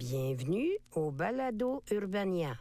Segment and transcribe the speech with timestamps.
[0.00, 2.56] Bienvenue au Balado Urbania.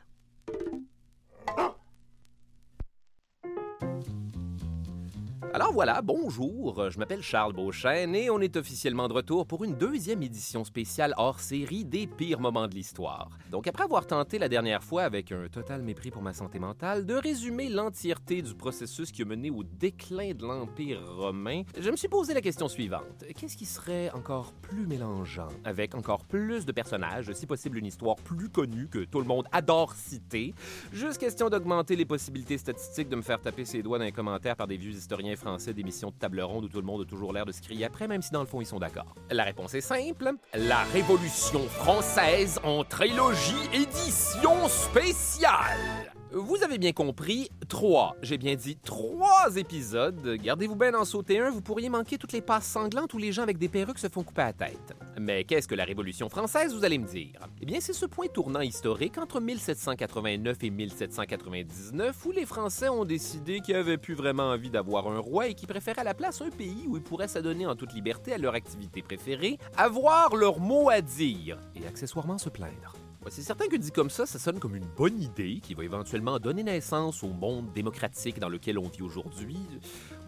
[5.52, 9.74] Alors voilà, bonjour, je m'appelle Charles Beauchesne et on est officiellement de retour pour une
[9.74, 13.32] deuxième édition spéciale hors série des pires moments de l'histoire.
[13.50, 17.08] Donc après avoir tenté la dernière fois, avec un total mépris pour ma santé mentale,
[17.08, 21.96] de résumer l'entièreté du processus qui a mené au déclin de l'Empire romain, je me
[21.96, 23.26] suis posé la question suivante.
[23.36, 28.18] Qu'est-ce qui serait encore plus mélangeant, avec encore plus de personnages, si possible une histoire
[28.18, 30.54] plus connue que tout le monde adore citer,
[30.94, 34.56] juste question d'augmenter les possibilités statistiques de me faire taper ses doigts dans les commentaires
[34.56, 37.34] par des vieux historiens français d'émissions de table ronde où tout le monde a toujours
[37.34, 39.16] l'air de se crier après, même si dans le fond ils sont d'accord.
[39.32, 40.32] La réponse est simple.
[40.54, 46.14] La Révolution française en trilogie édition spéciale.
[46.32, 48.16] Vous avez bien compris, trois.
[48.22, 50.36] J'ai bien dit trois épisodes.
[50.36, 53.42] Gardez-vous bien d'en sauter un, vous pourriez manquer toutes les passes sanglantes où les gens
[53.42, 54.94] avec des perruques se font couper la tête.
[55.20, 57.40] Mais qu'est-ce que la Révolution française, vous allez me dire?
[57.62, 63.06] Eh bien, c'est ce point tournant historique entre 1789 et 1799 où les Français ont
[63.06, 66.42] décidé qu'ils avaient plus vraiment envie d'avoir un roi et qu'ils préféraient à la place
[66.42, 70.60] un pays où ils pourraient s'adonner en toute liberté à leur activité préférée, avoir leur
[70.60, 72.99] mot à dire et accessoirement se plaindre.
[73.30, 75.84] Ouais, C'est certain que dit comme ça, ça sonne comme une bonne idée qui va
[75.84, 79.60] éventuellement donner naissance au monde démocratique dans lequel on vit aujourd'hui.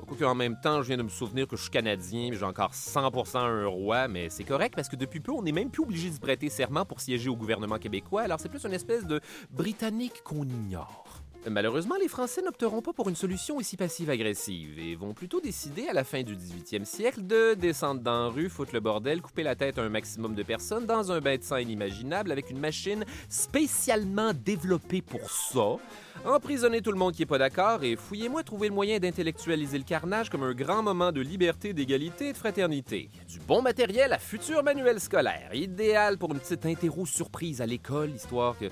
[0.05, 2.73] Quoique en même temps, je viens de me souvenir que je suis canadien, j'ai encore
[2.73, 6.09] 100% un roi, mais c'est correct parce que depuis peu, on n'est même plus obligé
[6.09, 9.19] de se prêter serment pour siéger au gouvernement québécois, alors c'est plus une espèce de
[9.49, 11.10] britannique qu'on ignore.
[11.49, 15.93] Malheureusement, les Français n'opteront pas pour une solution aussi passive-agressive et vont plutôt décider à
[15.93, 19.55] la fin du 18e siècle de descendre dans la rue, foutre le bordel, couper la
[19.55, 23.05] tête à un maximum de personnes dans un bain de sang inimaginable avec une machine
[23.27, 25.77] spécialement développée pour ça,
[26.25, 29.83] emprisonner tout le monde qui est pas d'accord et fouillez-moi trouver le moyen d'intellectualiser le
[29.83, 33.09] carnage comme un grand moment de liberté, d'égalité et de fraternité.
[33.27, 38.11] Du bon matériel à futur manuel scolaire, idéal pour une petite interro surprise à l'école,
[38.11, 38.65] histoire que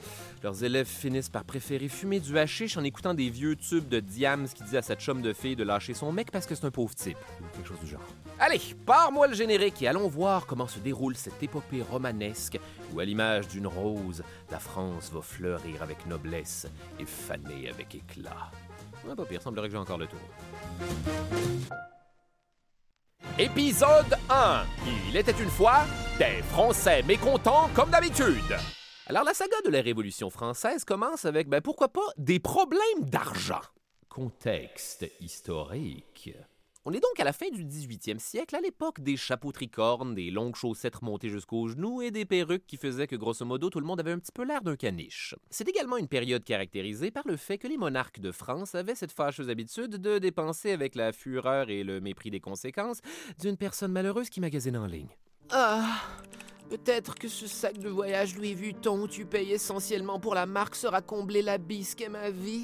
[0.44, 4.48] leurs élèves finissent par préférer fumer du hashish en écoutant des vieux tubes de Diams
[4.54, 6.72] qui dit à sa chum de fille de lâcher son mec parce que c'est un
[6.72, 7.18] pauvre type,
[7.54, 8.06] quelque chose du genre.
[8.40, 12.60] Allez, pars-moi le générique et allons voir comment se déroule cette épopée romanesque
[12.94, 16.68] où, à l'image d'une rose, la France va fleurir avec noblesse
[17.00, 18.52] et faner avec éclat.
[19.06, 20.20] Ouais, pas pire, semblerait que j'ai encore le tour.
[23.38, 24.64] Épisode 1.
[25.10, 25.86] Il était une fois
[26.18, 28.58] des Français mécontents comme d'habitude.
[29.08, 33.62] Alors la saga de la Révolution française commence avec, ben pourquoi pas, des problèmes d'argent.
[34.10, 36.36] Contexte historique.
[36.86, 40.32] On est donc à la fin du 18e siècle, à l'époque des chapeaux tricornes, des
[40.32, 43.86] longues chaussettes remontées jusqu'aux genoux et des perruques qui faisaient que grosso modo tout le
[43.86, 45.36] monde avait un petit peu l'air d'un caniche.
[45.50, 49.12] C'est également une période caractérisée par le fait que les monarques de France avaient cette
[49.12, 53.02] fâcheuse habitude de dépenser avec la fureur et le mépris des conséquences
[53.42, 55.10] d'une personne malheureuse qui magasine en ligne.
[55.52, 56.00] Ah,
[56.70, 60.76] peut-être que ce sac de voyage Louis Vuitton où tu payes essentiellement pour la marque
[60.76, 62.64] sera comblé la bise qu'est ma vie.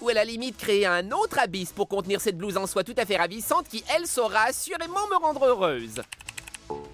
[0.00, 2.94] Ou à la limite créer un autre abysse pour contenir cette blouse en soie tout
[2.96, 6.00] à fait ravissante qui, elle, saura assurément me rendre heureuse.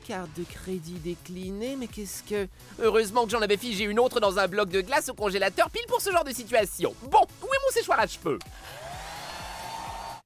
[0.08, 2.48] Carte de crédit déclinée, mais qu'est-ce que...
[2.80, 5.86] Heureusement que j'en avais figé une autre dans un bloc de glace au congélateur pile
[5.86, 6.94] pour ce genre de situation.
[7.10, 8.38] Bon, où est mon séchoir à cheveux?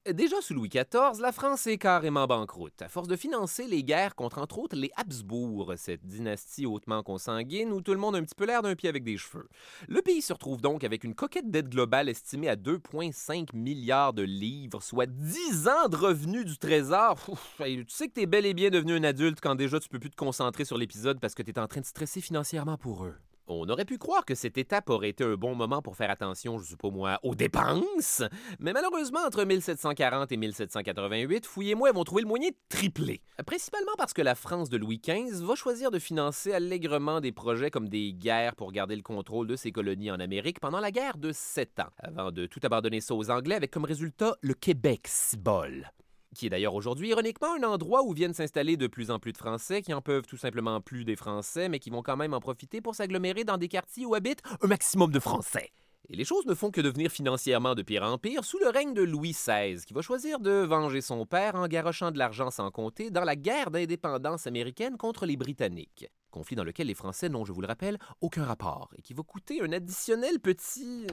[0.09, 4.15] Déjà sous Louis XIV, la France est carrément banqueroute, à force de financer les guerres
[4.15, 8.23] contre entre autres les Habsbourg, cette dynastie hautement consanguine où tout le monde a un
[8.23, 9.47] petit peu l'air d'un pied avec des cheveux.
[9.87, 14.23] Le pays se retrouve donc avec une coquette dette globale estimée à 2,5 milliards de
[14.23, 17.19] livres, soit 10 ans de revenus du trésor.
[17.59, 20.09] Tu sais que t'es bel et bien devenu un adulte quand déjà tu peux plus
[20.09, 23.17] te concentrer sur l'épisode parce que t'es en train de stresser financièrement pour eux.
[23.47, 26.59] On aurait pu croire que cette étape aurait été un bon moment pour faire attention,
[26.59, 28.23] je pas moi, aux dépenses,
[28.59, 33.21] mais malheureusement, entre 1740 et 1788, fouillez-moi vont trouver le moyen de tripler.
[33.45, 37.71] Principalement parce que la France de Louis XV va choisir de financer allègrement des projets
[37.71, 41.17] comme des guerres pour garder le contrôle de ses colonies en Amérique pendant la guerre
[41.17, 45.07] de Sept ans, avant de tout abandonner ça aux Anglais avec comme résultat le Québec,
[45.07, 45.91] cibole
[46.35, 49.37] qui est d'ailleurs aujourd'hui ironiquement un endroit où viennent s'installer de plus en plus de
[49.37, 52.39] Français qui en peuvent tout simplement plus des Français, mais qui vont quand même en
[52.39, 55.71] profiter pour s'agglomérer dans des quartiers où habitent un maximum de Français.
[56.13, 59.01] Les choses ne font que devenir financièrement de pire en pire sous le règne de
[59.01, 63.11] Louis XVI, qui va choisir de venger son père en garochant de l'argent sans compter
[63.11, 66.09] dans la guerre d'indépendance américaine contre les Britanniques.
[66.29, 69.23] Conflit dans lequel les Français n'ont, je vous le rappelle, aucun rapport, et qui va
[69.23, 71.07] coûter un additionnel petit...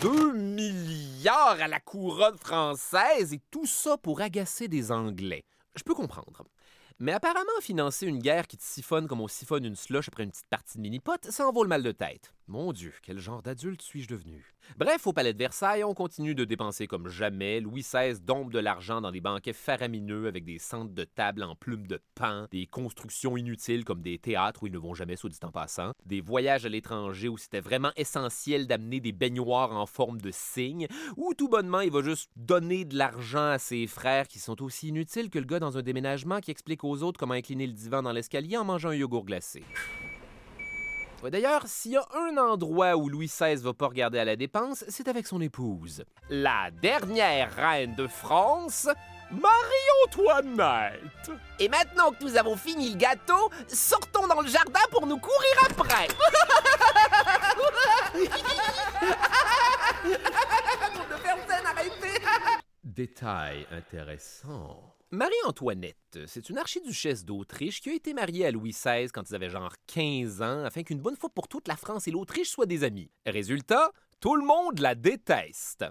[0.00, 5.44] 2 euh, milliards à la couronne française, et tout ça pour agacer des Anglais.
[5.76, 6.44] Je peux comprendre.
[6.98, 10.48] Mais apparemment, financer une guerre qui siphonne comme on siphonne une slush après une petite
[10.48, 12.32] partie de mini-pot, ça en vaut le mal de tête.
[12.48, 14.52] Mon Dieu, quel genre d'adulte suis-je devenu?
[14.76, 17.60] Bref, au palais de Versailles, on continue de dépenser comme jamais.
[17.60, 21.54] Louis XVI dompe de l'argent dans des banquets faramineux avec des centres de table en
[21.54, 25.30] plumes de pain, des constructions inutiles comme des théâtres où ils ne vont jamais, soit
[25.30, 29.86] dit en passant, des voyages à l'étranger où c'était vraiment essentiel d'amener des baignoires en
[29.86, 34.26] forme de cygne, ou tout bonnement, il va juste donner de l'argent à ses frères
[34.26, 37.34] qui sont aussi inutiles que le gars dans un déménagement qui explique aux autres comment
[37.34, 39.62] incliner le divan dans l'escalier en mangeant un yogourt glacé.
[41.30, 44.84] D'ailleurs, s'il y a un endroit où Louis XVI va pas regarder à la dépense,
[44.88, 46.04] c'est avec son épouse.
[46.28, 48.88] La dernière reine de France,
[49.30, 51.30] Marie-Antoinette.
[51.58, 55.52] Et maintenant que nous avons fini le gâteau, sortons dans le jardin pour nous courir
[55.70, 56.08] après.
[62.84, 64.92] Détail intéressant.
[65.14, 69.50] Marie-Antoinette, c'est une archiduchesse d'Autriche qui a été mariée à Louis XVI quand ils avaient
[69.50, 72.82] genre 15 ans afin qu'une bonne fois pour toutes la France et l'Autriche soient des
[72.82, 73.10] amis.
[73.26, 75.84] Résultat, tout le monde la déteste.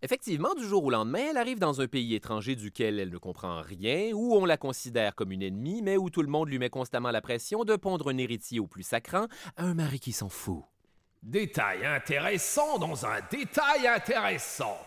[0.00, 3.62] Effectivement, du jour au lendemain, elle arrive dans un pays étranger duquel elle ne comprend
[3.62, 6.70] rien, où on la considère comme une ennemie, mais où tout le monde lui met
[6.70, 9.26] constamment la pression de pondre un héritier au plus sacrant
[9.56, 10.62] à un mari qui s'en fout.
[11.24, 14.78] Détail intéressant dans un détail intéressant.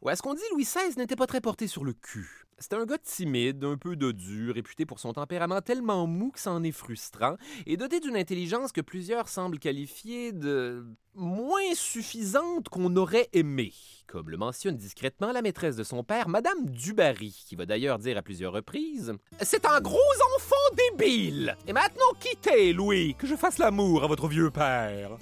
[0.00, 2.47] Ou est-ce qu'on dit Louis XVI n'était pas très porté sur le cul?
[2.60, 6.64] C'était un gars timide, un peu dodu, réputé pour son tempérament tellement mou que c'en
[6.64, 10.84] est frustrant, et doté d'une intelligence que plusieurs semblent qualifier de
[11.14, 13.72] moins suffisante qu'on aurait aimé,
[14.08, 18.18] comme le mentionne discrètement la maîtresse de son père, Madame Dubarry, qui va d'ailleurs dire
[18.18, 19.98] à plusieurs reprises C'est un gros
[20.36, 20.56] enfant
[20.96, 21.56] débile!
[21.68, 25.16] Et maintenant quittez, Louis, que je fasse l'amour à votre vieux père.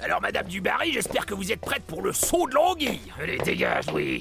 [0.00, 3.90] Alors, Madame Dubarry, j'espère que vous êtes prête pour le saut de l'anguille Allez, dégage,
[3.90, 4.20] Louis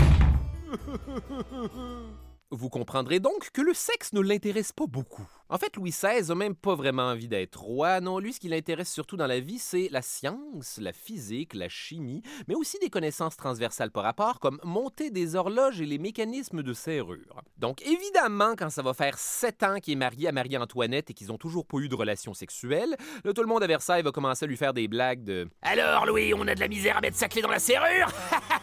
[2.56, 5.28] Vous comprendrez donc que le sexe ne l'intéresse pas beaucoup.
[5.50, 8.00] En fait, Louis XVI a même pas vraiment envie d'être roi.
[8.00, 11.68] Non, lui, ce qui l'intéresse surtout dans la vie, c'est la science, la physique, la
[11.68, 16.62] chimie, mais aussi des connaissances transversales par rapport, comme monter des horloges et les mécanismes
[16.62, 17.42] de serrure.
[17.58, 21.32] Donc, évidemment, quand ça va faire sept ans qu'il est marié à Marie-Antoinette et qu'ils
[21.32, 24.46] ont toujours pas eu de relation sexuelle, là, tout le monde à Versailles va commencer
[24.46, 27.18] à lui faire des blagues de Alors, Louis, on a de la misère à mettre
[27.18, 28.12] sa clé dans la serrure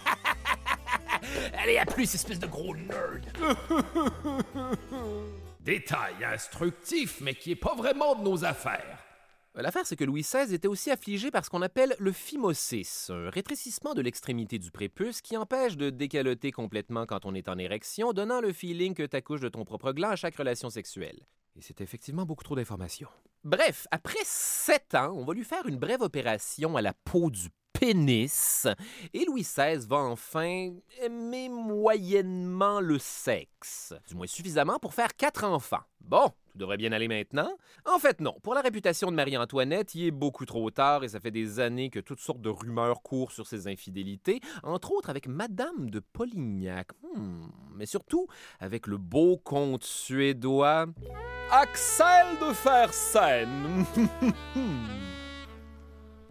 [1.62, 3.20] Allez, à plus, espèce de gros nerd.
[5.60, 8.98] Détail instructif, mais qui est pas vraiment de nos affaires.
[9.54, 13.28] L'affaire, c'est que Louis XVI était aussi affligé par ce qu'on appelle le phimosis, un
[13.28, 18.14] rétrécissement de l'extrémité du prépuce qui empêche de décaloter complètement quand on est en érection,
[18.14, 21.26] donnant le feeling que t'accouches de ton propre gland à chaque relation sexuelle.
[21.56, 23.08] Et c'est effectivement beaucoup trop d'informations.
[23.44, 27.48] Bref, après sept ans, on va lui faire une brève opération à la peau du
[27.72, 28.66] pénis.
[29.14, 33.94] Et Louis XVI va enfin aimer moyennement le sexe.
[34.08, 35.80] Du moins suffisamment pour faire quatre enfants.
[36.00, 37.50] Bon, tout devrait bien aller maintenant.
[37.86, 38.34] En fait, non.
[38.42, 41.90] Pour la réputation de Marie-Antoinette, il est beaucoup trop tard et ça fait des années
[41.90, 46.88] que toutes sortes de rumeurs courent sur ses infidélités, entre autres avec Madame de Polignac.
[47.14, 48.26] Hmm, mais surtout
[48.58, 50.86] avec le beau comte suédois
[51.50, 53.84] Axel de Fersen.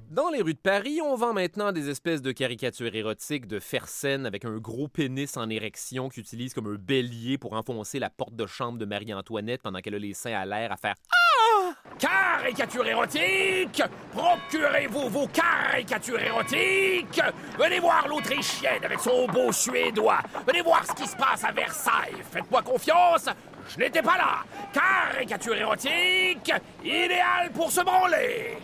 [0.09, 4.25] Dans les rues de Paris, on vend maintenant des espèces de caricatures érotiques de Fersen
[4.25, 8.35] avec un gros pénis en érection qui utilise comme un bélier pour enfoncer la porte
[8.35, 11.75] de chambre de Marie-Antoinette pendant qu'elle a les seins à l'air à faire Ah!
[11.99, 13.83] Caricature érotique!
[14.11, 17.21] Procurez-vous vos caricatures érotiques!
[17.59, 20.21] Venez voir l'Autrichienne avec son beau Suédois!
[20.47, 22.23] Venez voir ce qui se passe à Versailles!
[22.31, 23.29] Faites-moi confiance,
[23.67, 24.43] je n'étais pas là!
[24.73, 26.51] Caricature érotique,
[26.83, 28.57] idéal pour se branler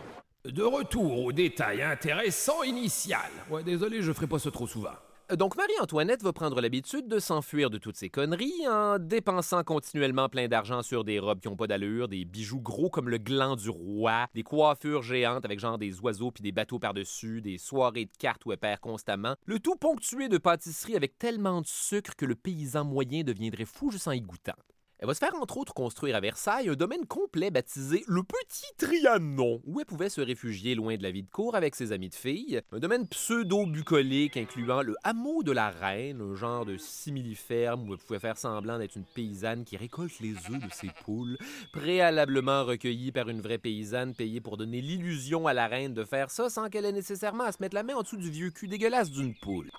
[0.46, 3.32] De retour au détail intéressant initial.
[3.50, 4.94] Ouais, désolé, je ferai pas ça trop souvent.
[5.36, 10.48] Donc Marie-Antoinette va prendre l'habitude de s'enfuir de toutes ces conneries en dépensant continuellement plein
[10.48, 13.72] d'argent sur des robes qui ont pas d'allure, des bijoux gros comme le gland du
[13.72, 18.18] roi, des coiffures géantes avec genre des oiseaux puis des bateaux par-dessus, des soirées de
[18.20, 22.26] cartes où elle perd constamment, le tout ponctué de pâtisseries avec tellement de sucre que
[22.26, 24.54] le paysan moyen deviendrait fou juste en y goûtant.
[25.00, 28.72] Elle va se faire entre autres construire à Versailles un domaine complet baptisé le Petit
[28.78, 32.08] Trianon, où elle pouvait se réfugier loin de la vie de cour avec ses amis
[32.08, 32.62] de filles.
[32.72, 38.00] Un domaine pseudo-bucolique incluant le hameau de la reine, un genre de simili-ferme où elle
[38.00, 41.38] pouvait faire semblant d'être une paysanne qui récolte les œufs de ses poules,
[41.74, 46.32] préalablement recueillies par une vraie paysanne payée pour donner l'illusion à la reine de faire
[46.32, 48.70] ça sans qu'elle ait nécessairement à se mettre la main en dessous du vieux cul
[48.70, 49.70] dégueulasse d'une poule.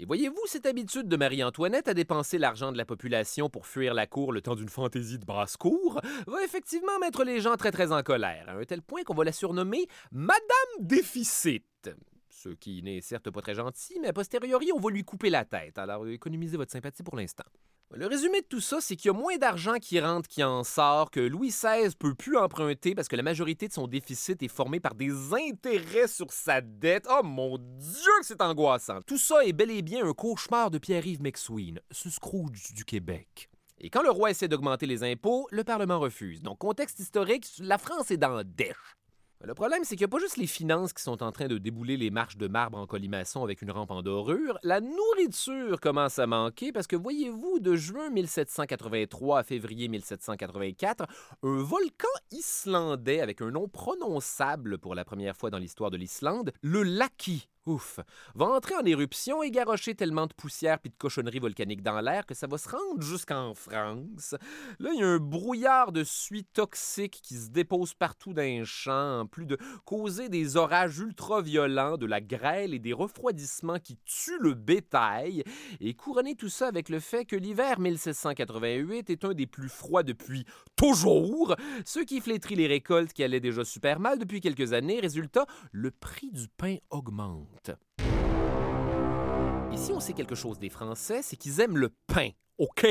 [0.00, 4.06] Et voyez-vous, cette habitude de Marie-Antoinette à dépenser l'argent de la population pour fuir la
[4.06, 8.02] cour le temps d'une fantaisie de brasse-cour va effectivement mettre les gens très très en
[8.02, 10.40] colère, à un tel point qu'on va la surnommer Madame
[10.78, 11.90] Déficit.
[12.30, 15.44] Ce qui n'est certes pas très gentil, mais a posteriori, on va lui couper la
[15.44, 15.76] tête.
[15.76, 17.44] Alors économisez votre sympathie pour l'instant.
[17.92, 20.62] Le résumé de tout ça, c'est qu'il y a moins d'argent qui rentre qui en
[20.62, 24.48] sort, que Louis XVI peut plus emprunter parce que la majorité de son déficit est
[24.48, 27.08] formé par des intérêts sur sa dette.
[27.10, 29.00] Oh mon Dieu que c'est angoissant!
[29.02, 33.50] Tout ça est bel et bien un cauchemar de Pierre-Yves McSween, ce Scrooge du Québec.
[33.80, 36.42] Et quand le roi essaie d'augmenter les impôts, le Parlement refuse.
[36.42, 38.99] Donc, contexte historique, la France est dans la dèche.
[39.42, 41.56] Le problème, c'est qu'il n'y a pas juste les finances qui sont en train de
[41.56, 44.58] débouler les marches de marbre en colimaçon avec une rampe en dorure.
[44.62, 51.06] La nourriture commence à manquer parce que, voyez-vous, de juin 1783 à février 1784,
[51.42, 56.52] un volcan islandais avec un nom prononçable pour la première fois dans l'histoire de l'Islande,
[56.60, 58.00] le Laki, Ouf,
[58.34, 62.24] va entrer en éruption et garrocher tellement de poussière puis de cochonneries volcaniques dans l'air
[62.24, 64.34] que ça va se rendre jusqu'en France.
[64.78, 68.64] Là, il y a un brouillard de suie toxique qui se dépose partout dans les
[68.64, 73.98] champs, en plus de causer des orages ultra-violents, de la grêle et des refroidissements qui
[74.06, 75.44] tuent le bétail,
[75.80, 80.02] et couronner tout ça avec le fait que l'hiver 1788 est un des plus froids
[80.02, 84.98] depuis toujours, ce qui flétrit les récoltes qui allaient déjà super mal depuis quelques années.
[84.98, 87.49] Résultat, le prix du pain augmente.
[89.72, 92.86] Et si on sait quelque chose des Français, c'est qu'ils aiment le pain, OK?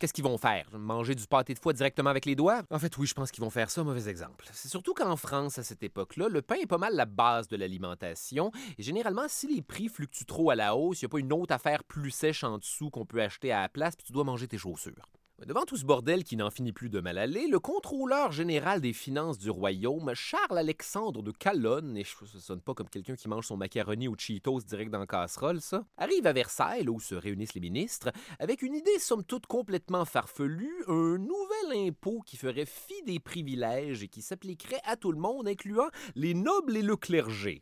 [0.00, 0.68] Qu'est-ce qu'ils vont faire?
[0.76, 2.62] Manger du pâté de foie directement avec les doigts?
[2.70, 4.44] En fait, oui, je pense qu'ils vont faire ça, mauvais exemple.
[4.52, 7.56] C'est surtout qu'en France, à cette époque-là, le pain est pas mal la base de
[7.56, 8.50] l'alimentation.
[8.76, 11.32] Et généralement, si les prix fluctuent trop à la hausse, il n'y a pas une
[11.32, 14.24] autre affaire plus sèche en dessous qu'on peut acheter à la place, puis tu dois
[14.24, 15.08] manger tes chaussures.
[15.42, 18.92] Devant tout ce bordel qui n'en finit plus de mal aller, le contrôleur général des
[18.92, 23.56] finances du royaume, Charles-Alexandre de Calonne, et ça sonne pas comme quelqu'un qui mange son
[23.56, 27.60] macaroni ou Cheetos direct dans la casserole, ça, arrive à Versailles, où se réunissent les
[27.60, 33.18] ministres, avec une idée somme toute complètement farfelue, un nouvel impôt qui ferait fi des
[33.18, 37.60] privilèges et qui s'appliquerait à tout le monde, incluant les nobles et le clergé.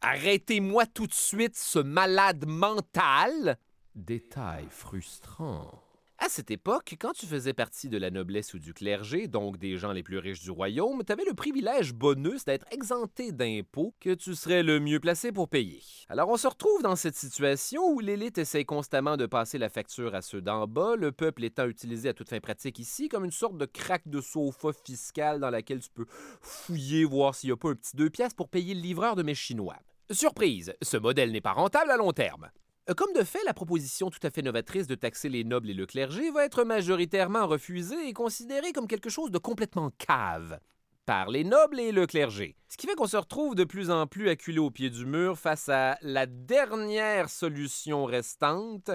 [0.00, 3.58] Arrêtez-moi tout de suite ce malade mental!
[3.94, 5.89] Détail frustrant.
[6.22, 9.78] À cette époque, quand tu faisais partie de la noblesse ou du clergé, donc des
[9.78, 14.12] gens les plus riches du royaume, tu avais le privilège bonus d'être exempté d'impôts que
[14.12, 15.80] tu serais le mieux placé pour payer.
[16.10, 20.14] Alors on se retrouve dans cette situation où l'élite essaie constamment de passer la facture
[20.14, 23.30] à ceux d'en bas, le peuple étant utilisé à toute fin pratique ici comme une
[23.30, 26.06] sorte de craque de sofa fiscal dans laquelle tu peux
[26.42, 29.22] fouiller, voir s'il n'y a pas un petit deux pièces pour payer le livreur de
[29.22, 29.78] mes Chinois.
[30.10, 32.50] Surprise, ce modèle n'est pas rentable à long terme.
[32.96, 35.86] Comme de fait, la proposition tout à fait novatrice de taxer les nobles et le
[35.86, 40.58] clergé va être majoritairement refusée et considérée comme quelque chose de complètement cave
[41.06, 42.56] par les nobles et le clergé.
[42.68, 45.38] Ce qui fait qu'on se retrouve de plus en plus acculé au pied du mur
[45.38, 48.90] face à la dernière solution restante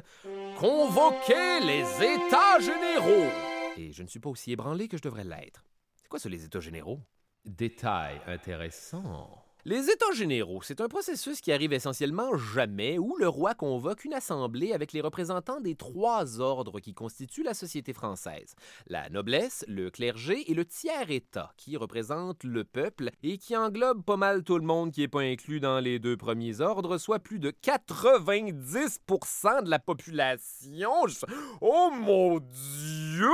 [0.58, 3.32] convoquer les États généraux.
[3.78, 5.64] Et je ne suis pas aussi ébranlé que je devrais l'être.
[6.02, 7.00] C'est quoi ça, les États généraux?
[7.46, 9.45] Détail intéressant.
[9.68, 14.14] Les États généraux, c'est un processus qui arrive essentiellement jamais où le roi convoque une
[14.14, 18.54] assemblée avec les représentants des trois ordres qui constituent la société française.
[18.86, 24.18] La noblesse, le clergé et le tiers-État, qui représente le peuple et qui englobe pas
[24.18, 27.40] mal tout le monde qui n'est pas inclus dans les deux premiers ordres, soit plus
[27.40, 30.92] de 90% de la population.
[31.62, 33.32] Oh mon Dieu!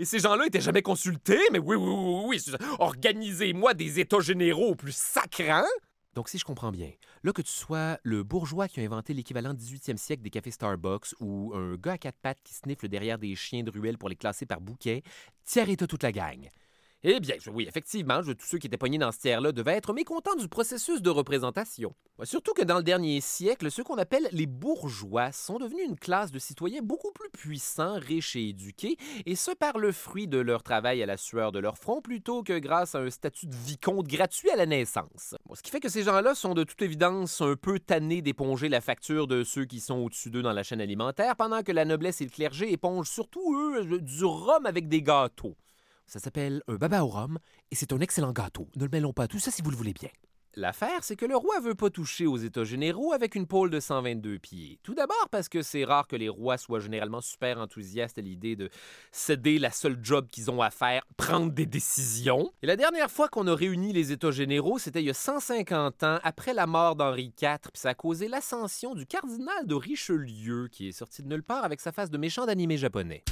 [0.00, 1.38] Et ces gens-là étaient jamais consultés?
[1.52, 2.56] Mais oui, oui, oui, oui.
[2.80, 5.67] Organisez-moi des États généraux plus sacrants!
[6.18, 6.90] Donc, si je comprends bien,
[7.22, 11.14] là que tu sois le bourgeois qui a inventé l'équivalent 18e siècle des cafés Starbucks
[11.20, 14.16] ou un gars à quatre pattes qui snifle derrière des chiens de ruelle pour les
[14.16, 15.04] classer par bouquet,
[15.44, 16.50] tiers état toute la gang.
[17.04, 20.34] Eh bien, oui, effectivement, tous ceux qui étaient pognés dans ce tiers-là devaient être mécontents
[20.34, 21.94] du processus de représentation.
[22.24, 26.32] Surtout que dans le dernier siècle, ceux qu'on appelle les bourgeois sont devenus une classe
[26.32, 30.64] de citoyens beaucoup plus puissants, riches et éduqués, et ce par le fruit de leur
[30.64, 34.08] travail à la sueur de leur front plutôt que grâce à un statut de vicomte
[34.08, 35.36] gratuit à la naissance.
[35.54, 38.80] ce qui fait que ces gens-là sont de toute évidence un peu tannés d'éponger la
[38.80, 42.20] facture de ceux qui sont au-dessus d'eux dans la chaîne alimentaire, pendant que la noblesse
[42.22, 45.54] et le clergé épongent surtout, eux, du rhum avec des gâteaux.
[46.08, 47.38] Ça s'appelle un baba au rhum
[47.70, 48.66] et c'est un excellent gâteau.
[48.76, 50.08] Ne le mêlons pas à tout ça si vous le voulez bien.
[50.54, 53.78] L'affaire, c'est que le roi veut pas toucher aux États généraux avec une pôle de
[53.78, 54.80] 122 pieds.
[54.82, 58.56] Tout d'abord parce que c'est rare que les rois soient généralement super enthousiastes à l'idée
[58.56, 58.70] de
[59.12, 62.50] céder la seule job qu'ils ont à faire, prendre des décisions.
[62.62, 66.02] Et la dernière fois qu'on a réuni les États généraux, c'était il y a 150
[66.04, 70.68] ans, après la mort d'Henri IV, puis ça a causé l'ascension du cardinal de Richelieu,
[70.72, 73.22] qui est sorti de nulle part avec sa face de méchant d'animé japonais.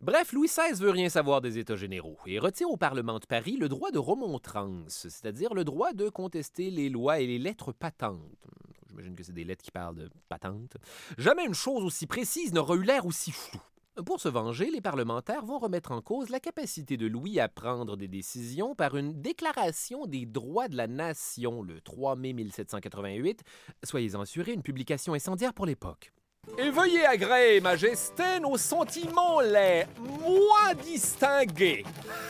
[0.00, 3.56] Bref, Louis XVI veut rien savoir des États généraux et retire au Parlement de Paris
[3.58, 8.46] le droit de remontrance, c'est-à-dire le droit de contester les lois et les lettres patentes.
[8.88, 10.76] J'imagine que c'est des lettres qui parlent de patentes.
[11.18, 13.60] Jamais une chose aussi précise n'aura eu l'air aussi floue.
[14.02, 17.96] Pour se venger, les parlementaires vont remettre en cause la capacité de Louis à prendre
[17.96, 23.44] des décisions par une déclaration des droits de la nation le 3 mai 1788.
[23.84, 26.12] Soyez assurés, une publication incendiaire pour l'époque.
[26.58, 31.84] Et veuillez agréer, Majesté, nos sentiments les moins distingués.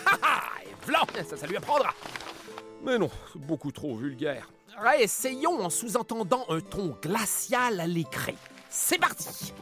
[0.05, 1.95] Ha ha Et v'là, ça, ça lui apprendra.
[2.85, 4.51] Mais non, beaucoup trop vulgaire.
[5.01, 8.37] Essayons en sous-entendant un ton glacial à l'écrit.
[8.69, 9.55] C'est parti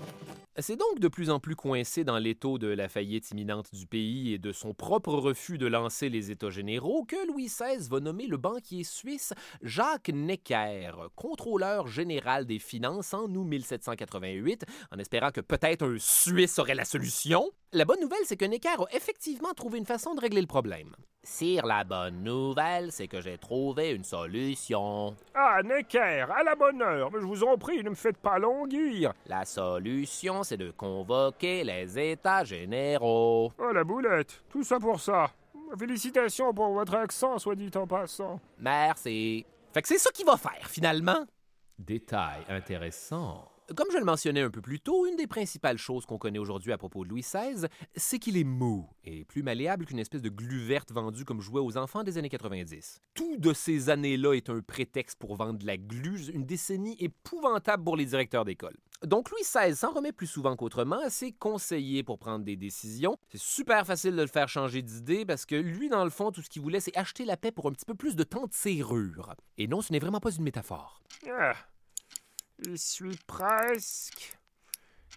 [0.58, 4.34] C'est donc de plus en plus coincé dans l'étau de la faillite imminente du pays
[4.34, 8.26] et de son propre refus de lancer les États généraux que Louis XVI va nommer
[8.26, 9.32] le banquier suisse
[9.62, 16.58] Jacques Necker, contrôleur général des finances en août 1788, en espérant que peut-être un Suisse
[16.58, 17.50] aurait la solution.
[17.72, 20.94] La bonne nouvelle, c'est que Necker a effectivement trouvé une façon de régler le problème.
[21.24, 25.14] Sire, la bonne nouvelle, c'est que j'ai trouvé une solution.
[25.34, 28.40] Ah, Necker, à la bonne heure, mais je vous en prie, ne me faites pas
[28.40, 29.12] languir.
[29.26, 33.52] La solution, c'est de convoquer les États généraux.
[33.56, 35.30] Oh, la boulette, tout ça pour ça.
[35.78, 38.40] Félicitations pour votre accent, soit dit en passant.
[38.58, 39.46] Merci.
[39.72, 41.24] Fait que c'est ça qu'il va faire, finalement.
[41.78, 43.51] Détail intéressant.
[43.74, 46.72] Comme je le mentionnais un peu plus tôt, une des principales choses qu'on connaît aujourd'hui
[46.72, 50.28] à propos de Louis XVI, c'est qu'il est mou et plus malléable qu'une espèce de
[50.28, 53.00] glu verte vendue comme jouet aux enfants des années 90.
[53.14, 57.84] Tout de ces années-là est un prétexte pour vendre de la glu, une décennie épouvantable
[57.84, 58.76] pour les directeurs d'école.
[59.04, 63.16] Donc Louis XVI s'en remet plus souvent qu'autrement à ses conseillers pour prendre des décisions.
[63.30, 66.42] C'est super facile de le faire changer d'idée parce que lui, dans le fond, tout
[66.42, 68.52] ce qu'il voulait, c'est acheter la paix pour un petit peu plus de temps de
[68.52, 69.34] serrure.
[69.56, 71.02] Et non, ce n'est vraiment pas une métaphore.
[71.28, 71.54] Ah,
[72.64, 74.36] j'y suis presque.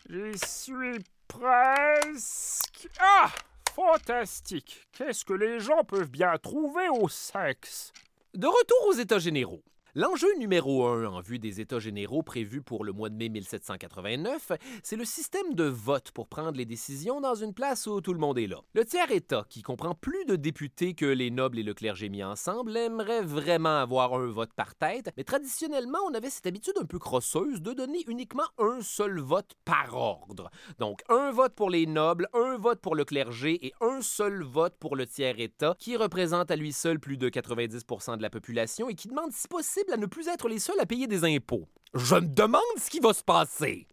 [0.09, 2.87] J'y suis presque.
[2.99, 3.31] Ah,
[3.73, 4.87] fantastique.
[4.93, 7.91] Qu'est-ce que les gens peuvent bien trouver au sexe?
[8.33, 9.63] De retour aux États généraux.
[9.97, 14.51] L'enjeu numéro un en vue des États généraux prévus pour le mois de mai 1789,
[14.83, 18.19] c'est le système de vote pour prendre les décisions dans une place où tout le
[18.19, 18.57] monde est là.
[18.73, 22.75] Le tiers-État, qui comprend plus de députés que les nobles et le clergé mis ensemble,
[22.75, 26.99] aimerait vraiment avoir un vote par tête, mais traditionnellement, on avait cette habitude un peu
[26.99, 30.51] crosseuse de donner uniquement un seul vote par ordre.
[30.77, 34.75] Donc, un vote pour les nobles, un vote pour le clergé et un seul vote
[34.77, 38.95] pour le tiers-État, qui représente à lui seul plus de 90% de la population et
[38.95, 41.67] qui demande si possible à ne plus être les seuls à payer des impôts.
[41.93, 43.87] Je me demande ce qui va se passer.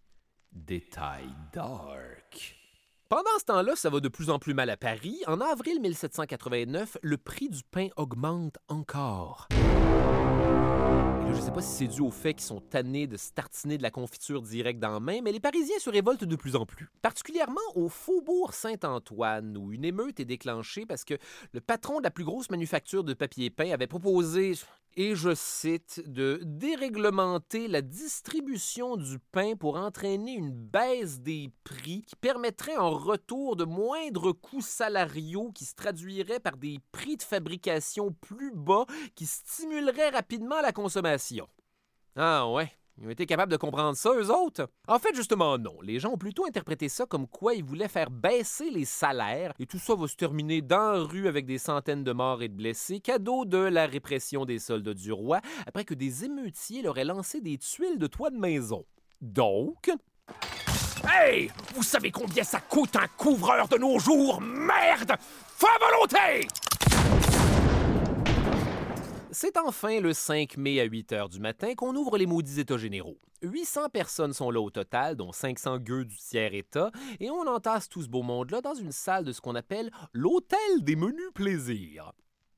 [0.52, 2.57] Détail dark.
[3.09, 5.20] Pendant ce temps-là, ça va de plus en plus mal à Paris.
[5.26, 9.48] En avril 1789, le prix du pain augmente encore.
[11.35, 13.90] Je sais pas si c'est dû au fait qu'ils sont tannés de tartiner de la
[13.90, 16.90] confiture directe dans la main, mais les Parisiens se révoltent de plus en plus.
[17.00, 21.14] Particulièrement au faubourg Saint-Antoine, où une émeute est déclenchée parce que
[21.52, 24.55] le patron de la plus grosse manufacture de papier peint avait proposé,
[24.96, 32.02] et je cite, de déréglementer la distribution du pain pour entraîner une baisse des prix
[32.02, 37.22] qui permettrait en retour de moindres coûts salariaux qui se traduiraient par des prix de
[37.22, 41.48] fabrication plus bas qui stimuleraient rapidement la consommation.
[42.16, 44.68] Ah ouais, ils ont été capables de comprendre ça, eux autres?
[44.87, 45.81] En fait, justement, non.
[45.83, 49.66] Les gens ont plutôt interprété ça comme quoi ils voulaient faire baisser les salaires, et
[49.66, 52.55] tout ça va se terminer dans la rue avec des centaines de morts et de
[52.55, 57.05] blessés, cadeau de la répression des soldats du roi, après que des émeutiers leur aient
[57.05, 58.85] lancé des tuiles de toit de maison.
[59.20, 59.90] Donc,
[61.09, 64.40] Hey Vous savez combien ça coûte un couvreur de nos jours?
[64.40, 66.46] Merde Fin volonté
[69.32, 72.76] c'est enfin le 5 mai à 8 heures du matin qu'on ouvre les maudits États
[72.76, 73.18] généraux.
[73.42, 78.02] 800 personnes sont là au total, dont 500 gueux du tiers-État, et on entasse tout
[78.02, 82.12] ce beau monde-là dans une salle de ce qu'on appelle l'hôtel des menus plaisirs.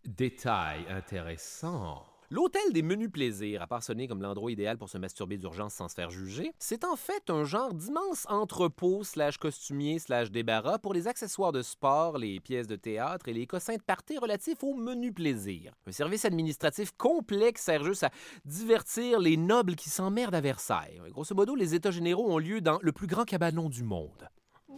[0.04, 2.13] Détail intéressant.
[2.35, 5.94] L'hôtel des menus plaisirs, à sonner comme l'endroit idéal pour se masturber d'urgence sans se
[5.94, 11.07] faire juger, c'est en fait un genre d'immense entrepôt slash costumier slash débarras pour les
[11.07, 15.14] accessoires de sport, les pièces de théâtre et les cossins de partie relatifs aux menus
[15.14, 15.75] plaisirs.
[15.87, 18.11] Un service administratif complexe sert juste à
[18.44, 21.01] divertir les nobles qui s'emmerdent à Versailles.
[21.11, 24.29] Grosso modo, les États généraux ont lieu dans le plus grand cabanon du monde.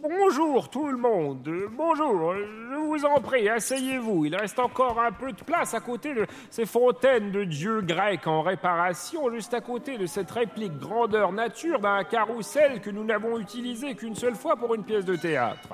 [0.09, 1.49] Bonjour tout le monde.
[1.71, 2.33] Bonjour.
[2.33, 4.25] Je vous en prie, asseyez-vous.
[4.25, 8.25] Il reste encore un peu de place à côté de ces fontaines de dieux grecs
[8.25, 13.37] en réparation, juste à côté de cette réplique grandeur nature d'un carrousel que nous n'avons
[13.37, 15.69] utilisé qu'une seule fois pour une pièce de théâtre.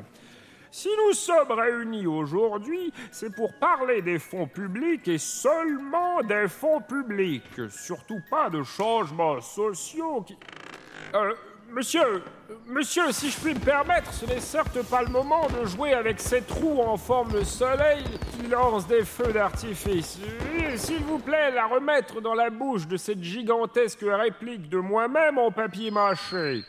[0.72, 6.82] Si nous sommes réunis aujourd'hui, c'est pour parler des fonds publics et seulement des fonds
[6.82, 10.36] publics, surtout pas de changements sociaux qui...
[11.13, 11.34] Euh,
[11.73, 12.21] Monsieur,
[12.67, 16.19] monsieur, si je puis me permettre, ce n'est certes pas le moment de jouer avec
[16.19, 20.19] ces trous en forme de soleil qui lancent des feux d'artifice.
[20.75, 25.49] S'il vous plaît, la remettre dans la bouche de cette gigantesque réplique de moi-même en
[25.49, 26.63] papier mâché.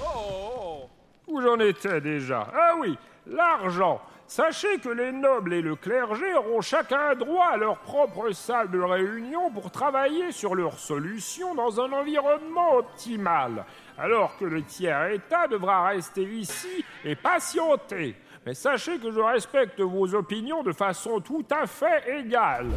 [0.00, 0.84] Oh,
[1.26, 2.46] Où j'en étais déjà?
[2.54, 4.00] Ah oui, l'argent.
[4.28, 8.80] Sachez que les nobles et le clergé auront chacun droit à leur propre salle de
[8.80, 13.64] réunion pour travailler sur leurs solutions dans un environnement optimal,
[13.96, 18.16] alors que le tiers-État devra rester ici et patienter.
[18.44, 22.72] Mais sachez que je respecte vos opinions de façon tout à fait égale.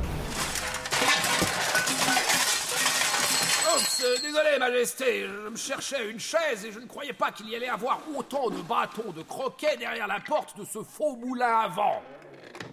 [4.02, 7.56] Euh, désolé, Majesté, je me cherchais une chaise et je ne croyais pas qu'il y
[7.56, 11.68] allait avoir autant de bâtons de croquet derrière la porte de ce faux moulin à
[11.68, 12.02] vent.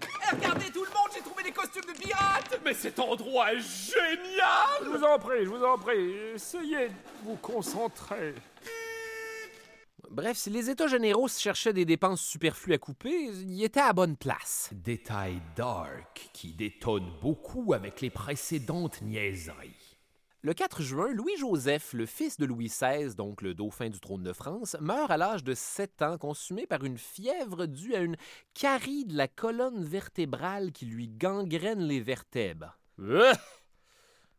[0.01, 3.59] Eh, regardez tout le monde, j'ai trouvé des costumes de pirates Mais cet endroit est
[3.59, 8.35] Je génial vous en prie, je vous en prie, essayez de vous concentrer.
[10.09, 14.17] Bref, si les États généraux cherchaient des dépenses superflues à couper, ils étaient à bonne
[14.17, 14.71] place.
[14.73, 19.86] Détail dark qui détonne beaucoup avec les précédentes niaiseries.
[20.47, 24.33] Le 4 juin, Louis-Joseph, le fils de Louis XVI, donc le dauphin du trône de
[24.33, 28.17] France, meurt à l'âge de 7 ans, consumé par une fièvre due à une
[28.55, 32.79] carie de la colonne vertébrale qui lui gangrène les vertèbres.
[33.01, 33.35] Euh,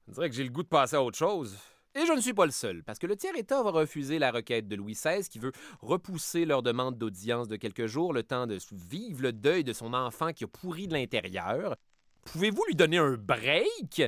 [0.07, 1.57] On dirait que j'ai le goût de passer à autre chose.
[1.93, 4.69] Et je ne suis pas le seul, parce que le tiers-État va refuser la requête
[4.69, 8.57] de Louis XVI qui veut repousser leur demande d'audience de quelques jours, le temps de
[8.71, 11.75] vivre le deuil de son enfant qui a pourri de l'intérieur.
[12.23, 14.03] Pouvez-vous lui donner un break?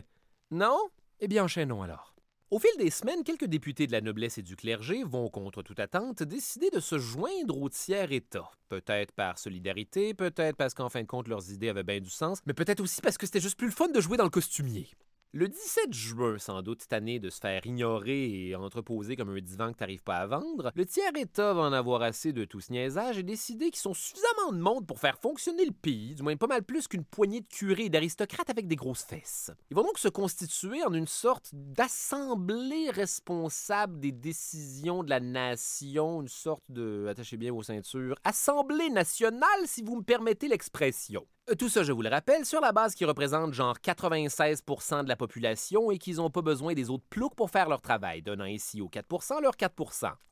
[0.49, 0.79] Non?
[1.21, 2.15] Eh bien, enchaînons alors.
[2.49, 5.79] Au fil des semaines, quelques députés de la noblesse et du clergé vont, contre toute
[5.79, 8.49] attente, décider de se joindre au tiers-État.
[8.69, 12.39] Peut-être par solidarité, peut-être parce qu'en fin de compte, leurs idées avaient bien du sens,
[12.45, 14.87] mais peut-être aussi parce que c'était juste plus le fun de jouer dans le costumier.
[15.31, 19.71] Le 17 juin, sans doute tanné de se faire ignorer et entreposer comme un divan
[19.71, 23.19] que t'arrives pas à vendre, le tiers-État va en avoir assez de tout ce niaisage
[23.19, 26.47] et décider qu'ils sont suffisamment de monde pour faire fonctionner le pays, du moins pas
[26.47, 29.51] mal plus qu'une poignée de curés et d'aristocrates avec des grosses fesses.
[29.69, 36.21] Ils vont donc se constituer en une sorte d'assemblée responsable des décisions de la nation,
[36.21, 41.27] une sorte de, attachez bien vos ceintures, assemblée nationale si vous me permettez l'expression.
[41.49, 44.63] Euh, Tout ça, je vous le rappelle, sur la base qu'ils représentent genre 96
[45.03, 48.21] de la population et qu'ils n'ont pas besoin des autres ploucs pour faire leur travail,
[48.21, 49.73] donnant ainsi aux 4 leur 4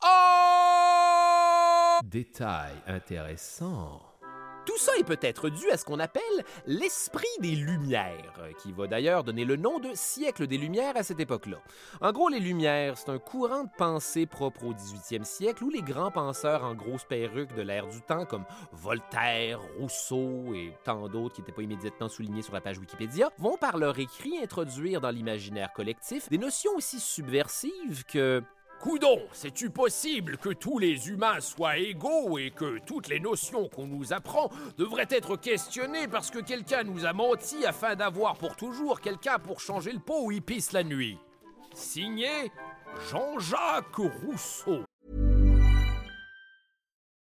[0.04, 2.00] Oh!
[2.04, 4.02] Détail intéressant.
[4.68, 6.22] Tout ça est peut-être dû à ce qu'on appelle
[6.66, 11.04] l'esprit des Lumières, euh, qui va d'ailleurs donner le nom de siècle des Lumières à
[11.04, 11.58] cette époque-là.
[12.02, 15.82] En gros, les Lumières, c'est un courant de pensée propre au 18e siècle où les
[15.82, 21.36] grands penseurs en grosses perruques de l'ère du temps, comme Voltaire, Rousseau et tant d'autres
[21.36, 25.12] qui n'étaient pas immédiatement soulignés sur la page Wikipédia, vont par leur écrit introduire dans
[25.12, 28.44] l'imaginaire collectif des notions aussi subversives que
[28.80, 33.88] Coudon, c'est-tu possible que tous les humains soient égaux et que toutes les notions qu'on
[33.88, 39.02] nous apprend devraient être questionnées parce que quelqu'un nous a menti afin d'avoir pour toujours
[39.02, 41.18] quelqu'un pour changer le pot où il pisse la nuit?
[41.74, 42.52] Signé
[43.10, 44.87] Jean-Jacques Rousseau.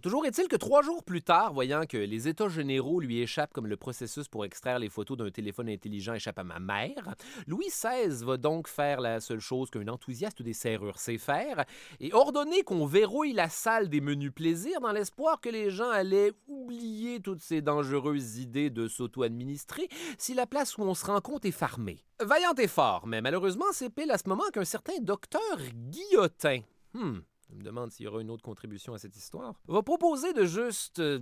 [0.00, 3.66] Toujours est-il que trois jours plus tard, voyant que les états généraux lui échappent comme
[3.66, 7.14] le processus pour extraire les photos d'un téléphone intelligent échappe à ma mère,
[7.46, 11.64] Louis XVI va donc faire la seule chose qu'un enthousiaste des serrures sait faire
[12.00, 16.32] et ordonner qu'on verrouille la salle des menus plaisirs dans l'espoir que les gens allaient
[16.48, 21.44] oublier toutes ces dangereuses idées de s'auto-administrer si la place où on se rend compte
[21.44, 22.04] est farmée.
[22.20, 25.40] Vaillant effort, mais malheureusement, c'est pile à ce moment qu'un certain docteur
[25.74, 26.60] Guillotin,
[26.94, 27.18] hmm,
[27.52, 30.44] je me demande s'il y aura une autre contribution à cette histoire, va proposer de
[30.44, 31.20] juste euh,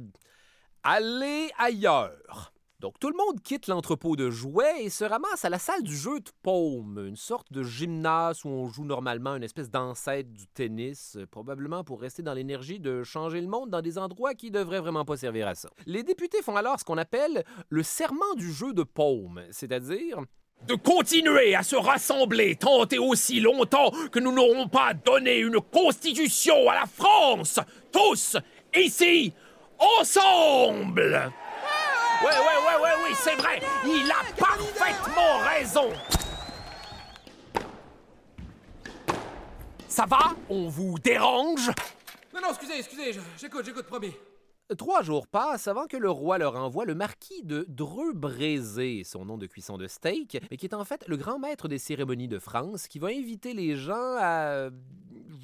[0.84, 2.52] aller ailleurs.
[2.78, 5.94] Donc tout le monde quitte l'entrepôt de jouets et se ramasse à la salle du
[5.94, 10.46] jeu de paume, une sorte de gymnase où on joue normalement une espèce d'ancêtre du
[10.46, 14.50] tennis, euh, probablement pour rester dans l'énergie de changer le monde dans des endroits qui
[14.50, 15.68] devraient vraiment pas servir à ça.
[15.84, 20.20] Les députés font alors ce qu'on appelle le serment du jeu de paume, c'est-à-dire
[20.66, 25.60] de continuer à se rassembler tant et aussi longtemps que nous n'aurons pas donné une
[25.60, 27.58] constitution à la France,
[27.92, 28.36] tous,
[28.74, 29.32] ici,
[29.78, 31.32] ensemble.
[32.22, 35.90] Ouais, ouais, ouais, ouais, oui, c'est vrai, il a parfaitement raison.
[39.88, 40.34] Ça va?
[40.48, 41.68] On vous dérange?
[42.32, 44.14] Non, non, excusez, excusez, j'écoute, j'écoute, promis.
[44.78, 49.36] Trois jours passent avant que le roi leur envoie le marquis de Dreux-Brézé, son nom
[49.36, 52.38] de cuisson de steak, mais qui est en fait le grand maître des cérémonies de
[52.38, 54.70] France, qui va inviter les gens à euh,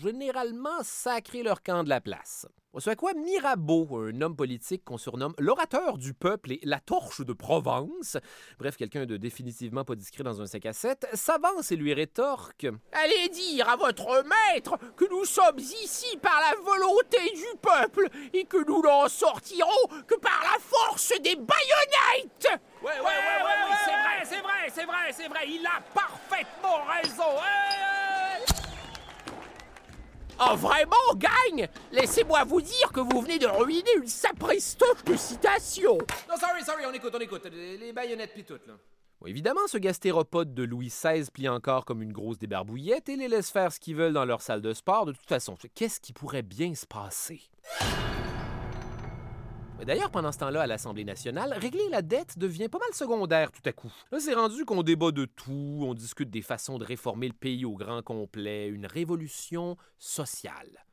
[0.01, 2.47] généralement sacrer leur camp de la place.
[2.79, 7.23] Ce à quoi Mirabeau, un homme politique qu'on surnomme l'orateur du peuple et la torche
[7.23, 8.19] de Provence,
[8.59, 12.67] bref, quelqu'un de définitivement pas discret dans un sac à 7, s'avance et lui rétorque
[12.93, 18.45] Allez dire à votre maître que nous sommes ici par la volonté du peuple et
[18.45, 22.61] que nous n'en sortirons que par la force des baïonnettes.
[22.83, 23.11] Ouais, ouais, Ouais,
[23.45, 27.41] ouais, c'est vrai, c'est vrai, c'est vrai, c'est vrai, il a parfaitement raison.
[30.39, 35.97] Oh, vraiment, gagne Laissez-moi vous dire que vous venez de ruiner une sapristoche de citation.
[36.29, 37.47] Non, sorry, sorry, on écoute, on écoute.
[37.51, 38.75] Les, les baïonnettes pis tout, là.
[39.21, 43.29] Bon, évidemment, ce gastéropode de Louis XVI plie encore comme une grosse débarbouillette et les
[43.29, 45.07] laisse faire ce qu'ils veulent dans leur salle de sport.
[45.07, 47.41] De toute façon, qu'est-ce qui pourrait bien se passer?
[49.85, 53.63] D'ailleurs, pendant ce temps-là, à l'Assemblée nationale, régler la dette devient pas mal secondaire tout
[53.65, 53.93] à coup.
[54.11, 57.65] Là, c'est rendu qu'on débat de tout, on discute des façons de réformer le pays
[57.65, 60.85] au grand complet, une révolution sociale.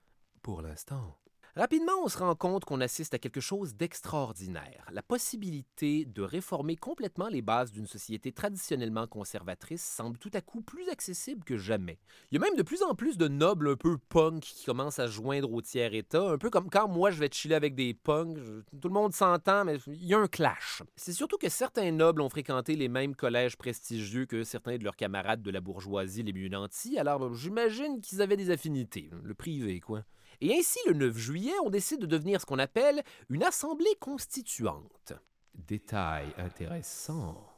[0.41, 1.17] Pour l'instant.
[1.55, 6.75] Rapidement, on se rend compte qu'on assiste à quelque chose d'extraordinaire, la possibilité de réformer
[6.75, 11.99] complètement les bases d'une société traditionnellement conservatrice semble tout à coup plus accessible que jamais.
[12.31, 14.97] Il y a même de plus en plus de nobles un peu punk qui commencent
[14.97, 18.39] à joindre au tiers-état, un peu comme quand moi je vais chiller avec des punks,
[18.81, 20.81] tout le monde s'entend, mais il y a un clash.
[20.95, 24.95] C'est surtout que certains nobles ont fréquenté les mêmes collèges prestigieux que certains de leurs
[24.95, 29.79] camarades de la bourgeoisie les mieux nantis, alors j'imagine qu'ils avaient des affinités, le privé
[29.79, 30.03] quoi.
[30.41, 35.13] Et ainsi, le 9 juillet, on décide de devenir ce qu'on appelle une assemblée constituante.
[35.53, 37.49] Détail intéressant.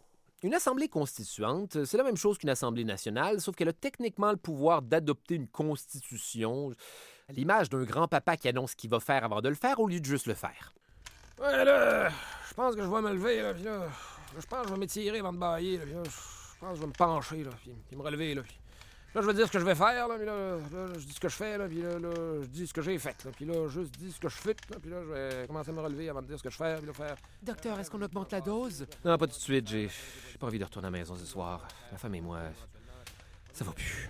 [0.43, 4.37] Une assemblée constituante, c'est la même chose qu'une assemblée nationale, sauf qu'elle a techniquement le
[4.37, 6.71] pouvoir d'adopter une constitution,
[7.27, 9.87] à l'image d'un grand-papa qui annonce ce qu'il va faire avant de le faire au
[9.87, 10.75] lieu de juste le faire.
[11.39, 12.09] Là,
[12.47, 13.53] je pense que je vais me lever, là,
[14.37, 16.93] je pense que je vais m'étirer avant de bailler, je pense que je vais me
[16.93, 17.51] pencher, là,
[17.89, 18.43] pis me relever, là,
[19.15, 21.13] là, je vais dire ce que je vais faire, là, pis là, là, je dis
[21.13, 22.09] ce que je fais, là, pis là, là,
[22.41, 24.55] je dis ce que j'ai fait, là, pis là, juste dis ce que je fais,
[24.69, 26.57] là, pis là, je vais commencer à me relever avant de dire ce que je
[26.57, 27.15] fais, pis là, faire...
[27.41, 28.85] Docteur, est-ce qu'on augmente la dose?
[29.03, 29.89] Non, pas tout de suite, j'ai
[30.31, 31.65] j'ai pas envie de retourner à la maison ce soir.
[31.91, 32.39] La femme et moi,
[33.53, 34.09] ça va plus.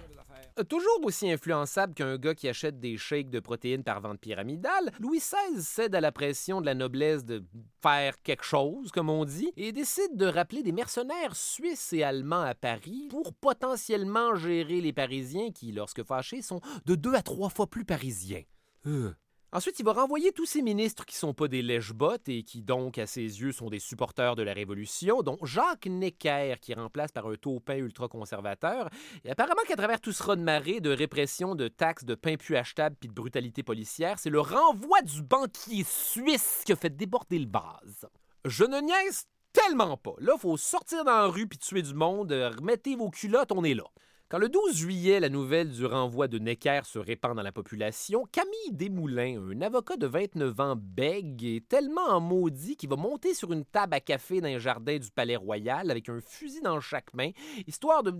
[0.57, 4.91] Euh, Toujours aussi influençable qu'un gars qui achète des shakes de protéines par vente pyramidale,
[4.99, 7.43] Louis XVI cède à la pression de la noblesse de
[7.81, 12.41] faire quelque chose, comme on dit, et décide de rappeler des mercenaires suisses et allemands
[12.41, 17.49] à Paris pour potentiellement gérer les Parisiens qui, lorsque fâchés, sont de deux à trois
[17.49, 18.43] fois plus parisiens.
[18.87, 19.13] Euh.
[19.55, 22.97] Ensuite, il va renvoyer tous ces ministres qui sont pas des lèche-bottes et qui donc,
[22.97, 27.25] à ses yeux, sont des supporters de la Révolution, dont Jacques Necker, qui remplace par
[27.27, 28.89] un taupin ultra-conservateur.
[29.23, 32.97] Et apparemment qu'à travers tout ce raz-de-marée de répression, de taxes, de pain plus achetable
[32.99, 37.49] puis de brutalité policière, c'est le renvoi du banquier suisse qui a fait déborder le
[37.49, 38.09] vase.
[38.43, 40.15] Je ne niaise tellement pas.
[40.17, 42.33] Là, faut sortir dans la rue puis tuer du monde.
[42.33, 43.85] Euh, Remettez vos culottes, on est là.
[44.27, 48.25] Quand le 12 juillet, la nouvelle du renvoi de Necker se répand dans la population,
[48.31, 53.35] Camille Desmoulins, un avocat de 29 ans bègue, est tellement en maudit qu'il va monter
[53.35, 56.81] sur une table à café dans un jardin du Palais Royal avec un fusil dans
[56.81, 57.29] chaque main,
[57.67, 58.15] histoire de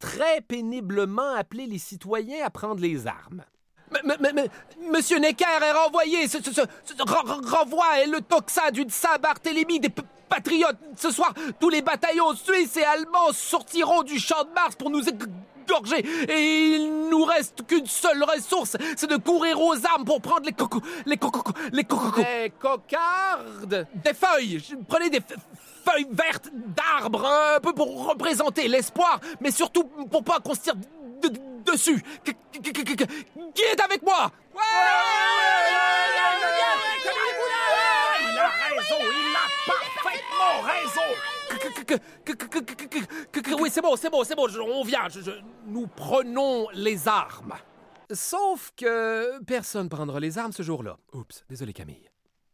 [0.00, 3.44] très péniblement appeler les citoyens à prendre les armes.
[4.90, 6.28] Monsieur Necker est renvoyé.
[6.28, 9.90] Ce, ce- ce- ce ren- ren- renvoi est le toxa d'une Saint-Barthélemy des
[10.28, 10.76] patriotes.
[10.96, 15.02] Ce soir, tous les bataillons suisses et allemands sortiront du champ de Mars pour nous
[15.68, 20.46] gorgés et il nous reste qu'une seule ressource, c'est de courir aux armes pour prendre
[20.46, 21.82] les cocos, les cocos, les.
[22.18, 25.20] Les cocardes Des feuilles Prenez des
[25.84, 30.74] feuilles vertes d'arbres, un peu pour représenter l'espoir, mais surtout pour pas qu'on se tire
[31.72, 32.02] dessus.
[33.54, 34.30] Qui est avec moi
[38.20, 41.08] Il a raison, il a parfaitement raison.
[43.58, 45.08] Oui, c'est bon, c'est bon, c'est bon, on vient.
[45.66, 47.54] nous prenons les armes.
[48.12, 50.96] Sauf que personne prendra les armes ce jour-là.
[51.12, 52.08] Oups, désolé Camille.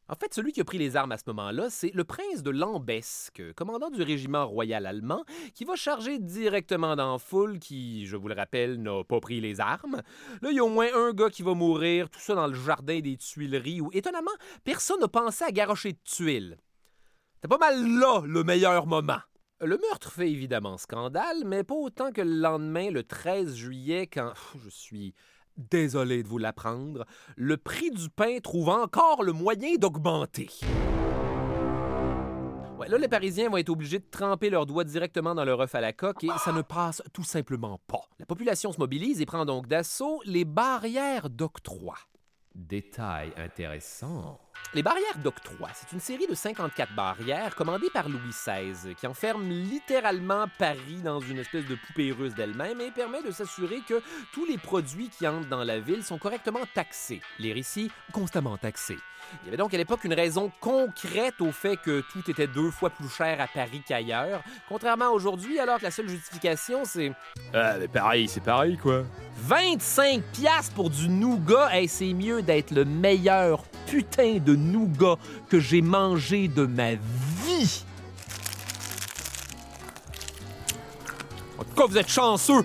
[0.09, 2.51] En fait, celui qui a pris les armes à ce moment-là, c'est le prince de
[2.51, 8.29] Lambesque, commandant du régiment royal allemand, qui va charger directement dans foule qui, je vous
[8.29, 10.03] le rappelle, n'a pas pris les armes.
[10.43, 12.55] Là, il y a au moins un gars qui va mourir, tout ça dans le
[12.55, 14.33] jardin des Tuileries, où, étonnamment,
[14.65, 16.59] personne n'a pensé à garocher de tuiles.
[17.41, 19.21] C'est pas mal là le meilleur moment.
[19.61, 24.33] Le meurtre fait évidemment scandale, mais pas autant que le lendemain, le 13 juillet, quand
[24.65, 25.15] je suis
[25.57, 27.05] désolé de vous l'apprendre,
[27.37, 30.49] le prix du pain trouve encore le moyen d'augmenter.
[32.89, 35.81] Là, les Parisiens vont être obligés de tremper leurs doigts directement dans leur œuf à
[35.81, 38.03] la coque et ça ne passe tout simplement pas.
[38.19, 41.95] La population se mobilise et prend donc d'assaut les barrières d'octroi.
[42.55, 44.39] Détail intéressant.
[44.75, 49.47] Les barrières d'octroi, c'est une série de 54 barrières commandées par Louis XVI qui enferme
[49.47, 54.47] littéralement Paris dans une espèce de poupée russe d'elle-même et permet de s'assurer que tous
[54.47, 57.21] les produits qui entrent dans la ville sont correctement taxés.
[57.39, 58.97] Les récits, constamment taxés.
[59.43, 62.71] Il y avait donc à l'époque une raison concrète au fait que tout était deux
[62.71, 67.13] fois plus cher à Paris qu'ailleurs, contrairement à aujourd'hui, alors que la seule justification, c'est...
[67.55, 69.05] Ah, mais pareil, c'est pareil, quoi.
[69.39, 75.17] 25 piastres pour du nougat, hey, c'est mieux d'être le meilleur putain de nougat
[75.49, 77.85] que j'ai mangé de ma vie.
[81.59, 82.65] En tout cas, vous êtes chanceux.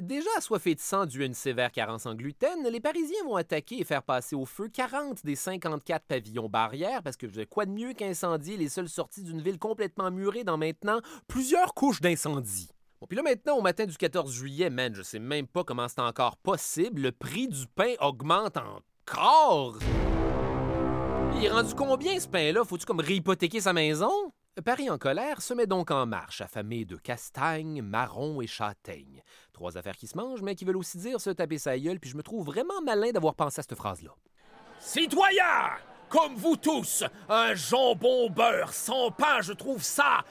[0.00, 3.80] Déjà assoiffés de sang dû à une sévère carence en gluten, les Parisiens vont attaquer
[3.80, 7.94] et faire passer au feu 40 des 54 pavillons barrières parce que quoi de mieux
[7.94, 12.68] qu'incendier les seules sorties d'une ville complètement murée dans maintenant plusieurs couches d'incendie.
[13.00, 15.88] Bon, puis là maintenant, au matin du 14 juillet, man, je sais même pas comment
[15.88, 19.78] c'est encore possible, le prix du pain augmente encore.
[21.38, 22.64] Il est rendu combien ce pain-là?
[22.64, 24.10] Faut-tu comme réhypothéquer sa maison?
[24.64, 29.22] Paris en colère se met donc en marche, affamé de castagnes, marrons et châtaignes.
[29.52, 32.08] Trois affaires qui se mangent, mais qui veulent aussi dire se taper sa gueule, puis
[32.08, 34.12] je me trouve vraiment malin d'avoir pensé à cette phrase-là.
[34.78, 35.76] Citoyens,
[36.08, 40.24] comme vous tous, un jambon beurre sans pain, je trouve ça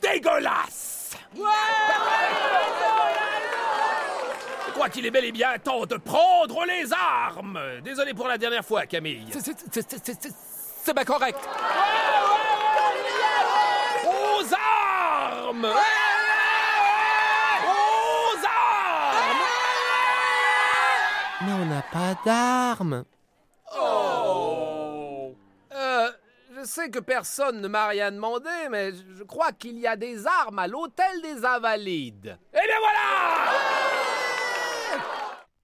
[0.00, 1.16] dégueulasse!
[4.74, 7.60] Crois qu'il est bel et bien temps de prendre les armes!
[7.82, 9.26] Désolé pour la dernière fois, Camille.
[9.30, 11.38] C'est bien correct.
[14.04, 15.66] Aux armes!
[17.64, 19.44] Aux armes!
[21.40, 23.04] Mais on n'a pas d'armes.
[23.78, 25.36] Oh!
[25.72, 26.10] Euh,
[26.56, 30.26] je sais que personne ne m'a rien demandé, mais je crois qu'il y a des
[30.26, 32.36] armes à l'hôtel des Invalides.
[32.52, 34.13] Eh bien voilà!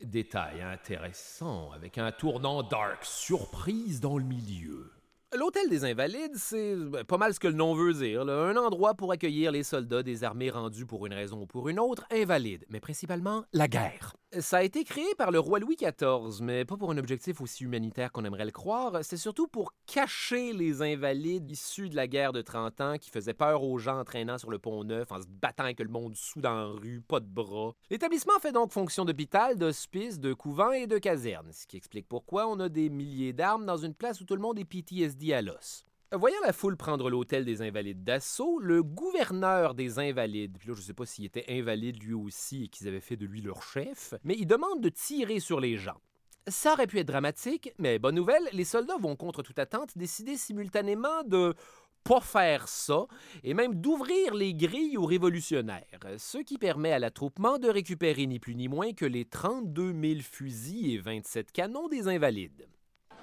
[0.03, 4.91] Détail intéressant, avec un tournant dark, surprise dans le milieu.
[5.37, 8.25] L'hôtel des Invalides, c'est ben, pas mal ce que le nom veut dire.
[8.25, 8.33] là.
[8.33, 11.79] Un endroit pour accueillir les soldats des armées rendus pour une raison ou pour une
[11.79, 14.17] autre invalides, mais principalement la guerre.
[14.39, 17.65] Ça a été créé par le roi Louis XIV, mais pas pour un objectif aussi
[17.65, 19.01] humanitaire qu'on aimerait le croire.
[19.03, 23.35] C'est surtout pour cacher les invalides issus de la guerre de 30 ans qui faisaient
[23.35, 26.15] peur aux gens en traînant sur le pont neuf, en se battant avec le monde
[26.15, 27.75] sous dans la rue, pas de bras.
[27.91, 32.47] L'établissement fait donc fonction d'hôpital, d'hospice, de couvent et de caserne, ce qui explique pourquoi
[32.47, 35.43] on a des milliers d'armes dans une place où tout le monde est PTSD à
[35.43, 35.85] l'os.
[36.13, 40.81] Voyant la foule prendre l'hôtel des Invalides d'assaut, le gouverneur des Invalides, puis là je
[40.83, 44.15] sais pas s'il était invalide lui aussi et qu'ils avaient fait de lui leur chef,
[44.25, 46.01] mais il demande de tirer sur les gens.
[46.49, 50.37] Ça aurait pu être dramatique, mais bonne nouvelle, les soldats vont contre toute attente décider
[50.37, 51.55] simultanément de
[52.03, 53.07] pas faire ça
[53.45, 58.41] et même d'ouvrir les grilles aux révolutionnaires, ce qui permet à l'attroupement de récupérer ni
[58.41, 62.67] plus ni moins que les 32 000 fusils et 27 canons des Invalides.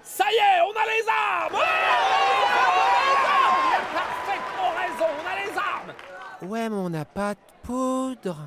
[0.08, 1.58] Ça y est, on a les armes!
[3.68, 5.94] Il a parfaitement raison, on a les armes!
[6.50, 8.38] Ouais, mais on n'a pas de poudre.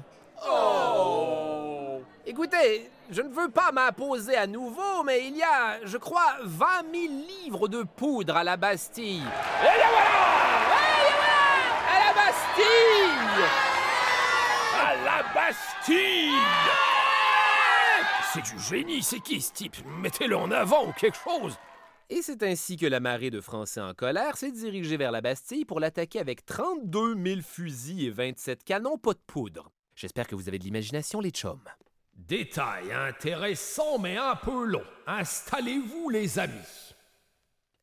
[0.49, 2.01] Oh!
[2.25, 6.67] Écoutez, je ne veux pas m'imposer à nouveau, mais il y a, je crois, 20
[6.93, 7.13] 000
[7.45, 9.19] livres de poudre à la Bastille.
[9.19, 10.09] Et bien voilà!
[11.93, 13.45] À la Bastille
[14.75, 16.90] À la Bastille!
[18.33, 19.77] C'est du génie, c'est qui ce type?
[20.01, 21.59] Mettez-le en avant ou quelque chose!
[22.09, 25.65] Et c'est ainsi que la marée de Français en colère s'est dirigée vers la Bastille
[25.65, 29.73] pour l'attaquer avec 32 000 fusils et 27 canons pas de poudre.
[29.97, 31.59] J'espère que vous avez de l'imagination, les chums.
[32.15, 34.85] Détail intéressant mais un peu long.
[35.09, 36.90] Installez-vous les amis.